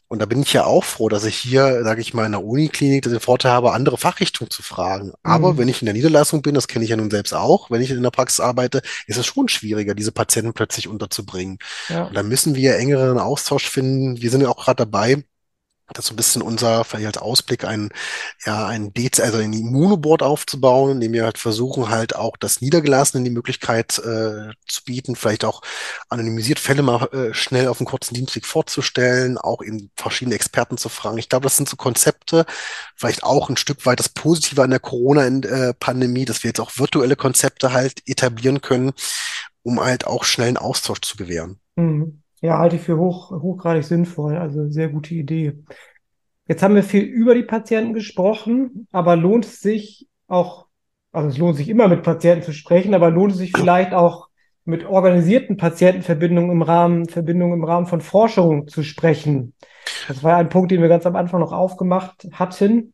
Und 0.08 0.20
da 0.20 0.28
bin 0.28 0.44
ich 0.44 0.54
ja 0.54 0.66
auch 0.66 0.84
froh, 0.84 1.10
dass 1.10 1.26
ich 1.26 1.36
hier, 1.36 1.84
sage 1.84 2.02
ich 2.02 2.14
mal, 2.14 2.28
in 2.28 2.34
der 2.34 2.44
Uniklinik 2.44 3.02
den 3.02 3.20
Vorteil 3.20 3.52
habe, 3.52 3.74
andere 3.74 3.98
Fachrichtungen 3.98 4.52
zu 4.52 4.62
fragen. 4.62 5.14
Aber 5.24 5.54
mhm. 5.54 5.58
wenn 5.58 5.68
ich 5.68 5.82
in 5.82 5.88
der 5.88 5.96
Niederlassung 5.96 6.44
bin, 6.44 6.54
das 6.54 6.68
kenne 6.68 6.86
ich 6.86 6.92
ja 6.92 6.98
nun 6.98 7.10
selbst 7.10 7.34
auch, 7.34 7.72
wenn 7.72 7.82
ich 7.82 7.90
in 7.90 8.04
der 8.04 8.12
Praxis 8.12 8.40
arbeite, 8.40 8.84
ist 9.08 9.18
es 9.18 9.26
schon 9.26 9.48
schwieriger, 9.48 9.96
diese 9.96 10.12
Patienten 10.12 10.54
plötzlich 10.54 10.88
unterzubringen. 10.88 11.58
Ja. 11.90 12.04
Und 12.04 12.14
da 12.14 12.22
müssen 12.22 12.54
wir 12.54 12.78
engeren 12.78 13.18
Austausch 13.18 13.68
finden. 13.68 14.22
Wir 14.22 14.30
sind 14.30 14.42
ja 14.42 14.50
auch 14.50 14.64
gerade 14.64 14.86
dabei, 14.86 15.24
das 15.98 16.06
ist 16.06 16.10
so 16.10 16.14
ein 16.14 16.18
bisschen 16.18 16.42
unser, 16.42 16.84
vielleicht 16.84 17.08
als 17.08 17.18
Ausblick, 17.18 17.64
ein, 17.66 17.90
ja, 18.46 18.68
ein 18.68 18.94
Dez 18.94 19.20
also 19.20 19.38
ein 19.38 19.54
Immunoboard 19.54 20.24
aufzubauen, 20.24 20.94
indem 20.94 21.14
wir 21.14 21.24
halt 21.24 21.38
versuchen, 21.38 21.90
halt 21.90 22.16
auch 22.16 22.38
das 22.38 22.62
Niedergelassene 22.62 23.24
die 23.24 23.30
Möglichkeit 23.30 24.00
äh, 24.00 24.52
zu 24.68 24.84
bieten, 24.86 25.16
vielleicht 25.16 25.46
auch 25.46 25.62
anonymisiert 26.10 26.60
Fälle 26.60 26.82
mal 26.82 27.08
äh, 27.14 27.34
schnell 27.34 27.68
auf 27.68 27.80
einem 27.80 27.88
kurzen 27.88 28.16
Dienstweg 28.16 28.46
vorzustellen, 28.46 29.38
auch 29.38 29.62
in 29.62 29.92
verschiedene 29.96 30.36
Experten 30.36 30.78
zu 30.78 30.90
fragen. 30.90 31.18
Ich 31.18 31.30
glaube, 31.30 31.44
das 31.44 31.58
sind 31.58 31.70
so 31.70 31.76
Konzepte, 31.76 32.46
vielleicht 32.96 33.24
auch 33.24 33.50
ein 33.50 33.58
Stück 33.58 33.86
weit 33.86 34.00
das 34.00 34.10
Positive 34.10 34.62
an 34.62 34.72
der 34.72 34.80
Corona-Pandemie, 34.80 36.26
dass 36.26 36.44
wir 36.44 36.50
jetzt 36.50 36.60
auch 36.60 36.78
virtuelle 36.78 37.16
Konzepte 37.16 37.74
halt 37.74 38.02
etablieren 38.06 38.62
können, 38.62 38.94
um 39.62 39.80
halt 39.80 40.06
auch 40.08 40.24
schnellen 40.24 40.58
Austausch 40.58 41.02
zu 41.02 41.18
gewähren. 41.18 41.60
Mhm. 41.76 42.23
Ja, 42.44 42.58
halte 42.58 42.76
ich 42.76 42.82
für 42.82 42.98
hoch, 42.98 43.32
hochgradig 43.32 43.86
sinnvoll. 43.86 44.36
Also 44.36 44.70
sehr 44.70 44.90
gute 44.90 45.16
Idee. 45.16 45.64
Jetzt 46.46 46.62
haben 46.62 46.76
wir 46.76 46.84
viel 46.84 47.04
über 47.04 47.36
die 47.36 47.44
Patienten 47.44 47.94
gesprochen, 47.94 48.86
aber 48.92 49.16
lohnt 49.16 49.46
es 49.46 49.62
sich 49.62 50.10
auch, 50.28 50.68
also 51.14 51.30
es 51.30 51.38
lohnt 51.38 51.56
sich 51.56 51.70
immer 51.70 51.88
mit 51.88 52.04
Patienten 52.04 52.44
zu 52.44 52.52
sprechen, 52.52 52.94
aber 52.94 53.12
lohnt 53.12 53.32
es 53.32 53.38
sich 53.38 53.54
vielleicht 53.56 53.94
auch 53.94 54.28
mit 54.66 54.86
organisierten 54.86 55.56
Patientenverbindungen 55.56 56.52
im 56.52 56.62
Rahmen, 56.64 57.08
Verbindungen 57.08 57.60
im 57.60 57.64
Rahmen 57.64 57.86
von 57.86 58.02
Forschung 58.02 58.68
zu 58.68 58.84
sprechen? 58.84 59.54
Das 60.10 60.22
war 60.22 60.36
ein 60.36 60.50
Punkt, 60.50 60.70
den 60.72 60.82
wir 60.82 60.90
ganz 60.90 61.06
am 61.06 61.16
Anfang 61.16 61.40
noch 61.40 61.54
aufgemacht 61.54 62.28
hatten. 62.34 62.94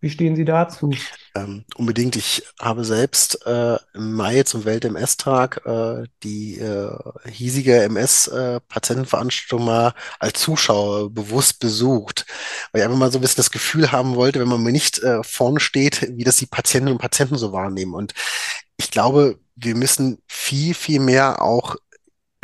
Wie 0.00 0.10
stehen 0.10 0.36
Sie 0.36 0.44
dazu? 0.44 0.90
Ähm, 1.36 1.64
unbedingt. 1.74 2.14
Ich 2.14 2.44
habe 2.60 2.84
selbst 2.84 3.44
äh, 3.44 3.76
im 3.94 4.12
Mai 4.14 4.44
zum 4.44 4.64
Welt-MS-Tag 4.64 5.62
äh, 5.66 6.04
die 6.22 6.58
äh, 6.58 6.96
hiesige 7.28 7.82
MS-Patientenveranstaltung 7.82 9.62
äh, 9.62 9.64
mal 9.64 9.94
als 10.20 10.40
Zuschauer 10.40 11.10
bewusst 11.10 11.58
besucht, 11.58 12.24
weil 12.70 12.80
ich 12.80 12.84
einfach 12.84 12.98
mal 12.98 13.10
so 13.10 13.18
ein 13.18 13.20
bisschen 13.20 13.38
das 13.38 13.50
Gefühl 13.50 13.90
haben 13.90 14.14
wollte, 14.14 14.38
wenn 14.38 14.48
man 14.48 14.62
mir 14.62 14.70
nicht 14.70 15.00
äh, 15.00 15.24
vorne 15.24 15.58
steht, 15.58 16.06
wie 16.16 16.24
das 16.24 16.36
die 16.36 16.46
Patientinnen 16.46 16.94
und 16.94 17.00
Patienten 17.00 17.36
so 17.36 17.52
wahrnehmen. 17.52 17.94
Und 17.94 18.14
ich 18.76 18.92
glaube, 18.92 19.40
wir 19.56 19.74
müssen 19.74 20.22
viel, 20.28 20.74
viel 20.74 21.00
mehr 21.00 21.42
auch 21.42 21.76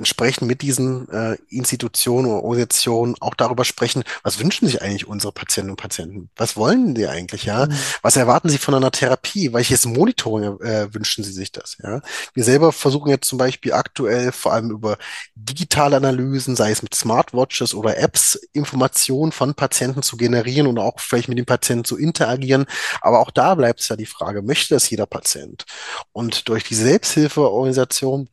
entsprechend 0.00 0.48
mit 0.48 0.62
diesen 0.62 1.08
äh, 1.10 1.36
Institutionen 1.48 2.26
oder 2.26 2.42
Organisationen 2.42 3.14
auch 3.20 3.34
darüber 3.34 3.66
sprechen, 3.66 4.02
was 4.22 4.40
wünschen 4.40 4.66
sich 4.66 4.80
eigentlich 4.80 5.06
unsere 5.06 5.32
Patientinnen 5.32 5.72
und 5.72 5.80
Patienten? 5.80 6.30
Was 6.36 6.56
wollen 6.56 6.94
die 6.94 7.06
eigentlich, 7.06 7.44
ja? 7.44 7.66
Mhm. 7.66 7.74
Was 8.00 8.16
erwarten 8.16 8.48
sie 8.48 8.56
von 8.56 8.74
einer 8.74 8.90
Therapie? 8.90 9.52
Welches 9.52 9.84
Monitoring 9.84 10.58
äh, 10.60 10.92
wünschen 10.94 11.22
sie 11.22 11.32
sich 11.32 11.52
das, 11.52 11.76
ja? 11.82 12.00
Wir 12.32 12.44
selber 12.44 12.72
versuchen 12.72 13.10
jetzt 13.10 13.28
zum 13.28 13.38
Beispiel 13.38 13.74
aktuell 13.74 14.32
vor 14.32 14.54
allem 14.54 14.70
über 14.70 14.96
digitale 15.34 15.96
Analysen, 15.96 16.56
sei 16.56 16.70
es 16.70 16.82
mit 16.82 16.94
Smartwatches 16.94 17.74
oder 17.74 17.98
Apps, 17.98 18.36
Informationen 18.52 19.32
von 19.32 19.54
Patienten 19.54 20.02
zu 20.02 20.16
generieren 20.16 20.66
und 20.66 20.78
auch 20.78 20.98
vielleicht 20.98 21.28
mit 21.28 21.38
dem 21.38 21.46
Patienten 21.46 21.84
zu 21.84 21.98
interagieren. 21.98 22.64
Aber 23.02 23.20
auch 23.20 23.30
da 23.30 23.54
bleibt 23.54 23.80
es 23.80 23.88
ja 23.88 23.96
die 23.96 24.06
Frage, 24.06 24.42
möchte 24.42 24.74
das 24.74 24.88
jeder 24.88 25.06
Patient? 25.06 25.64
Und 26.12 26.48
durch 26.48 26.64
die 26.64 26.74
Selbsthilfeorganisation 26.74 28.28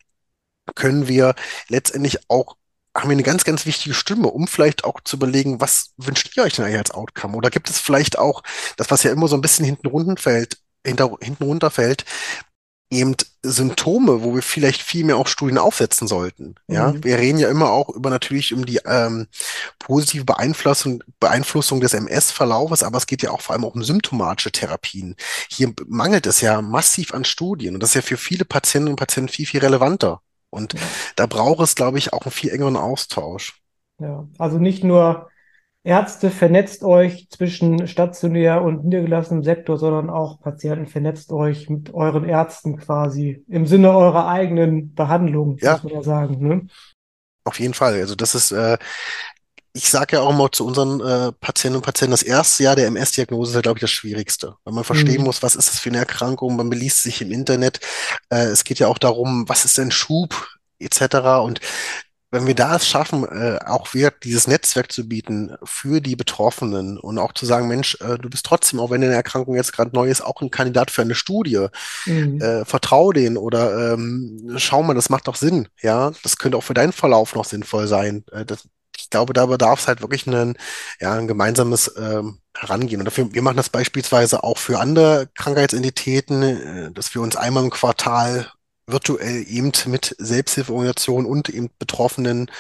können 0.76 1.08
wir 1.08 1.36
letztendlich 1.70 2.30
auch 2.30 2.56
haben 2.96 3.10
wir 3.10 3.14
eine 3.14 3.24
ganz, 3.24 3.44
ganz 3.44 3.68
wichtige 3.68 3.94
Stimme, 3.94 4.28
um 4.30 4.48
vielleicht 4.48 4.84
auch 4.84 5.00
zu 5.04 5.18
überlegen, 5.18 5.62
was 5.62 5.92
wünscht 5.98 6.36
ihr 6.36 6.42
euch 6.44 6.54
denn 6.54 6.66
eigentlich 6.66 6.80
als 6.80 6.92
Outcome? 6.92 7.38
Oder 7.38 7.52
gibt 7.52 7.70
es 7.70 7.80
vielleicht 7.80 8.18
auch 8.18 8.42
das, 8.78 8.90
was 8.90 9.04
ja 9.04 9.12
immer 9.12 9.28
so 9.28 9.36
ein 9.36 9.42
bisschen 9.42 9.66
hinten 9.66 9.88
runterfällt, 9.88 10.58
hinter, 10.84 11.12
hinten 11.22 11.44
runterfällt, 11.44 12.06
eben 12.90 13.16
Symptome, 13.44 14.24
wo 14.24 14.34
wir 14.34 14.42
vielleicht 14.42 14.82
viel 14.82 15.04
mehr 15.04 15.18
auch 15.18 15.28
Studien 15.28 15.58
aufsetzen 15.58 16.08
sollten. 16.08 16.56
Ja, 16.68 16.94
Mhm. 16.94 17.04
wir 17.04 17.18
reden 17.18 17.38
ja 17.38 17.50
immer 17.50 17.70
auch 17.72 17.90
über 17.90 18.10
natürlich 18.10 18.54
um 18.54 18.66
die 18.66 18.80
ähm, 18.86 19.28
positive 19.80 20.24
Beeinflussung, 20.24 21.04
Beeinflussung 21.20 21.82
des 21.82 21.94
MS-Verlaufes, 21.94 22.84
aber 22.84 22.98
es 22.98 23.08
geht 23.08 23.24
ja 23.24 23.32
auch 23.32 23.42
vor 23.42 23.54
allem 23.54 23.66
auch 23.66 23.76
um 23.76 23.84
symptomatische 23.84 24.52
Therapien. 24.54 25.16
Hier 25.50 25.74
mangelt 25.88 26.26
es 26.28 26.40
ja 26.42 26.62
massiv 26.62 27.14
an 27.14 27.26
Studien 27.26 27.74
und 27.76 27.82
das 27.84 27.90
ist 27.92 27.96
ja 27.96 28.02
für 28.02 28.18
viele 28.18 28.46
Patientinnen 28.46 28.94
und 28.94 28.98
Patienten 28.98 29.32
viel, 29.34 29.46
viel 29.46 29.60
relevanter. 29.60 30.22
Und 30.50 30.74
Ja. 30.74 30.80
da 31.16 31.26
braucht 31.26 31.62
es, 31.62 31.76
glaube 31.76 31.98
ich, 31.98 32.14
auch 32.14 32.22
einen 32.24 32.32
viel 32.32 32.52
engeren 32.52 32.78
Austausch. 32.78 33.62
Ja, 34.00 34.28
also 34.38 34.60
nicht 34.60 34.84
nur 34.84 35.30
Ärzte, 35.84 36.32
vernetzt 36.32 36.84
euch 36.84 37.30
zwischen 37.30 37.88
stationär 37.88 38.62
und 38.62 38.84
niedergelassenem 38.86 39.44
Sektor, 39.44 39.78
sondern 39.78 40.10
auch 40.10 40.42
Patienten, 40.42 40.88
vernetzt 40.88 41.32
euch 41.32 41.70
mit 41.70 41.94
euren 41.94 42.26
Ärzten 42.26 42.78
quasi 42.78 43.44
im 43.48 43.66
Sinne 43.66 43.96
eurer 43.96 44.28
eigenen 44.28 44.94
Behandlung, 44.94 45.58
Ja. 45.62 45.74
muss 45.74 45.84
man 45.84 45.94
ja 45.94 46.04
sagen, 46.04 46.48
ne? 46.48 46.68
Auf 47.46 47.60
jeden 47.60 47.74
Fall. 47.74 47.94
Also 47.94 48.16
das 48.16 48.36
ist, 48.36 48.52
äh, 48.52 48.78
ich 49.78 49.90
sage 49.90 50.18
ja 50.18 50.22
auch 50.24 50.32
immer 50.32 50.52
zu 50.52 50.66
unseren 50.66 51.00
äh, 51.02 51.32
Patientinnen 51.34 51.78
und 51.78 51.84
Patienten, 51.86 52.12
das 52.12 52.24
erste 52.24 52.64
Jahr 52.64 52.76
der 52.76 52.88
MS-Diagnose 52.88 53.52
ist 53.52 53.56
ja, 53.56 53.62
glaube 53.62 53.78
ich, 53.80 53.82
das 53.82 53.92
Schwierigste, 53.92 54.56
weil 54.64 54.74
man 54.74 54.84
verstehen 54.84 55.22
Mhm. 55.22 55.24
muss, 55.24 55.44
was 55.44 55.56
ist 55.56 55.70
das 55.70 55.80
für 55.80 55.90
eine 55.90 56.00
Erkrankung, 56.00 56.56
man 56.56 56.70
beliest 56.70 57.04
sich 57.04 57.22
im 57.22 57.32
Internet. 57.32 57.80
Äh, 58.30 58.46
es 58.48 58.64
geht 58.64 58.80
ja 58.80 58.88
auch 58.88 58.98
darum, 58.98 59.48
was 59.48 59.66
ist 59.66 59.78
denn 59.78 59.92
Schub 59.92 60.48
etc. 60.80 61.42
Und 61.44 61.60
wenn 62.32 62.46
wir 62.46 62.56
da 62.56 62.76
es 62.76 62.88
schaffen, 62.88 63.24
äh, 63.26 63.60
auch 63.66 63.94
wirklich 63.94 64.20
dieses 64.24 64.48
Netzwerk 64.48 64.92
zu 64.92 65.08
bieten 65.08 65.56
für 65.64 66.02
die 66.02 66.18
Betroffenen 66.18 66.98
und 67.00 67.18
auch 67.20 67.34
zu 67.34 67.46
sagen, 67.46 67.70
Mensch, 67.70 67.98
äh, 68.02 68.18
du 68.18 68.30
bist 68.30 68.46
trotzdem, 68.46 68.82
auch 68.82 68.90
wenn 68.92 69.02
deine 69.02 69.14
Erkrankung 69.16 69.56
jetzt 69.56 69.72
gerade 69.74 69.92
neu 69.96 70.10
ist, 70.10 70.22
auch 70.22 70.42
ein 70.42 70.52
Kandidat 70.52 70.92
für 70.92 71.04
eine 71.04 71.16
Studie, 71.16 71.68
Mhm. 72.06 72.42
äh, 72.42 72.66
vertrau 72.66 73.12
denen 73.14 73.38
oder 73.38 73.94
ähm, 73.94 74.56
schau 74.58 74.84
mal, 74.84 74.94
das 74.94 75.10
macht 75.10 75.28
doch 75.28 75.36
Sinn, 75.36 75.68
ja, 75.82 76.12
das 76.24 76.38
könnte 76.38 76.58
auch 76.58 76.64
für 76.64 76.74
deinen 76.74 76.92
Verlauf 76.94 77.36
noch 77.36 77.46
sinnvoll 77.46 77.88
sein. 77.88 78.24
Äh, 78.32 78.46
das, 78.46 78.68
ich 79.08 79.12
glaube, 79.12 79.32
da 79.32 79.46
bedarf 79.46 79.80
es 79.80 79.88
halt 79.88 80.02
wirklich 80.02 80.28
ein, 80.28 80.58
ja, 81.00 81.14
ein 81.14 81.30
gemeinsames 81.30 81.96
ähm, 81.98 82.40
Herangehen. 82.54 83.00
Und 83.00 83.06
dafür, 83.06 83.34
wir 83.34 83.42
machen 83.42 83.56
das 83.56 83.70
beispielsweise 83.70 84.44
auch 84.44 84.58
für 84.58 84.80
andere 84.80 85.30
Krankheitsentitäten, 85.34 86.44
äh, 86.44 86.92
dass 86.92 87.16
wir 87.16 87.22
uns 87.22 87.38
einmal 87.38 87.64
im 87.64 87.70
Quartal 87.70 88.48
virtuell 88.86 89.46
eben 89.48 89.72
mit 89.86 90.14
Selbsthilfeorganisationen 90.18 91.26
und 91.26 91.48
eben 91.48 91.70
Betroffenen 91.80 92.52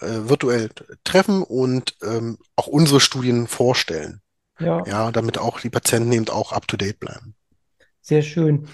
äh, 0.00 0.06
virtuell 0.06 0.70
treffen 1.02 1.42
und 1.42 1.96
ähm, 2.04 2.38
auch 2.54 2.68
unsere 2.68 3.00
Studien 3.00 3.48
vorstellen. 3.48 4.20
Ja, 4.60 4.84
Ja, 4.86 5.10
damit 5.10 5.38
auch 5.38 5.58
die 5.58 5.70
Patienten 5.70 6.12
eben 6.12 6.28
auch 6.28 6.52
up 6.52 6.68
to 6.68 6.76
date 6.76 7.00
bleiben. 7.00 7.34
sehr 8.02 8.22
schön. 8.22 8.68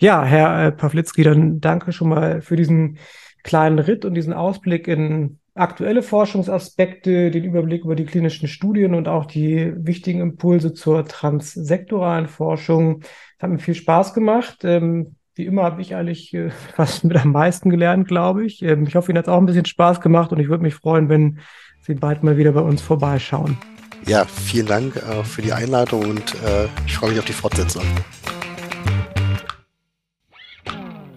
Ja, 0.00 0.24
Herr 0.24 0.66
äh, 0.66 0.72
Pawlitzki, 0.72 1.22
dann 1.22 1.60
danke 1.60 1.92
schon 1.92 2.08
mal 2.08 2.42
für 2.42 2.56
diesen 2.56 2.98
kleinen 3.44 3.78
Ritt 3.78 4.04
und 4.04 4.14
diesen 4.14 4.32
Ausblick 4.32 4.88
in 4.88 5.38
aktuelle 5.54 6.02
Forschungsaspekte, 6.02 7.30
den 7.30 7.44
Überblick 7.44 7.84
über 7.84 7.94
die 7.94 8.06
klinischen 8.06 8.48
Studien 8.48 8.94
und 8.94 9.08
auch 9.08 9.26
die 9.26 9.72
wichtigen 9.76 10.20
Impulse 10.20 10.74
zur 10.74 11.04
transsektoralen 11.04 12.26
Forschung. 12.26 13.02
Es 13.36 13.42
hat 13.42 13.50
mir 13.50 13.58
viel 13.58 13.74
Spaß 13.74 14.14
gemacht. 14.14 14.58
Ähm, 14.64 15.16
wie 15.36 15.46
immer 15.46 15.62
habe 15.64 15.80
ich 15.80 15.94
eigentlich 15.94 16.34
äh, 16.34 16.50
fast 16.74 17.04
mit 17.04 17.16
am 17.16 17.32
meisten 17.32 17.70
gelernt, 17.70 18.08
glaube 18.08 18.44
ich. 18.44 18.62
Ähm, 18.62 18.86
ich 18.86 18.96
hoffe, 18.96 19.12
Ihnen 19.12 19.18
hat 19.18 19.26
es 19.26 19.32
auch 19.32 19.38
ein 19.38 19.46
bisschen 19.46 19.64
Spaß 19.64 20.00
gemacht 20.00 20.32
und 20.32 20.40
ich 20.40 20.48
würde 20.48 20.62
mich 20.62 20.74
freuen, 20.74 21.08
wenn 21.08 21.38
Sie 21.80 21.94
bald 21.94 22.22
mal 22.22 22.36
wieder 22.36 22.52
bei 22.52 22.60
uns 22.60 22.82
vorbeischauen. 22.82 23.58
Ja, 24.06 24.24
vielen 24.24 24.66
Dank 24.66 24.96
äh, 24.96 25.24
für 25.24 25.42
die 25.42 25.52
Einladung 25.52 26.04
und 26.04 26.34
äh, 26.34 26.66
ich 26.86 26.96
freue 26.96 27.10
mich 27.10 27.18
auf 27.18 27.24
die 27.24 27.32
Fortsetzung. 27.32 27.84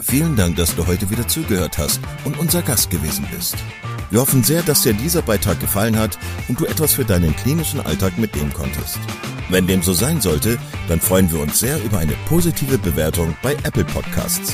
Vielen 0.10 0.38
Dank, 0.38 0.56
dass 0.56 0.74
du 0.74 0.88
heute 0.88 1.10
wieder 1.10 1.28
zugehört 1.28 1.78
hast 1.78 2.00
und 2.24 2.40
unser 2.40 2.62
Gast 2.62 2.90
gewesen 2.90 3.28
bist. 3.36 3.58
Wir 4.10 4.22
hoffen 4.22 4.42
sehr, 4.42 4.64
dass 4.64 4.84
dir 4.84 4.94
dieser 4.94 5.22
Beitrag 5.22 5.60
gefallen 5.60 6.00
hat 6.00 6.18
und 6.48 6.62
du 6.62 6.66
etwas 6.66 6.94
für 6.94 7.04
deinen 7.04 7.36
klinischen 7.36 7.82
Alltag 7.82 8.18
mitnehmen 8.18 8.54
konntest. 8.54 9.00
Wenn 9.50 9.68
dem 9.68 9.82
so 9.82 9.92
sein 9.92 10.22
sollte, 10.22 10.60
dann 10.88 11.02
freuen 11.02 11.30
wir 11.30 11.42
uns 11.42 11.60
sehr 11.60 11.84
über 11.84 11.98
eine 11.98 12.14
positive 12.30 12.78
Bewertung 12.78 13.36
bei 13.44 13.52
Apple 13.64 13.84
Podcasts. 13.84 14.54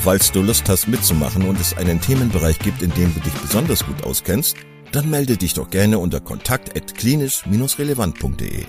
Falls 0.00 0.32
du 0.32 0.42
Lust 0.42 0.68
hast 0.68 0.88
mitzumachen 0.88 1.46
und 1.46 1.60
es 1.60 1.76
einen 1.76 2.00
Themenbereich 2.00 2.58
gibt, 2.58 2.82
in 2.82 2.90
dem 2.94 3.14
du 3.14 3.20
dich 3.20 3.34
besonders 3.34 3.86
gut 3.86 4.02
auskennst, 4.02 4.56
dann 4.90 5.08
melde 5.08 5.36
dich 5.36 5.54
doch 5.54 5.70
gerne 5.70 6.00
unter 6.00 6.18
kontakt@klinisch-relevant.de. 6.18 8.64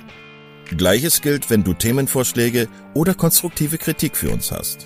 Gleiches 0.78 1.24
gilt, 1.24 1.50
wenn 1.50 1.64
du 1.64 1.74
Themenvorschläge 1.74 2.68
oder 2.94 3.16
konstruktive 3.16 3.80
Kritik 3.80 4.16
für 4.16 4.30
uns 4.30 4.52
hast. 4.52 4.86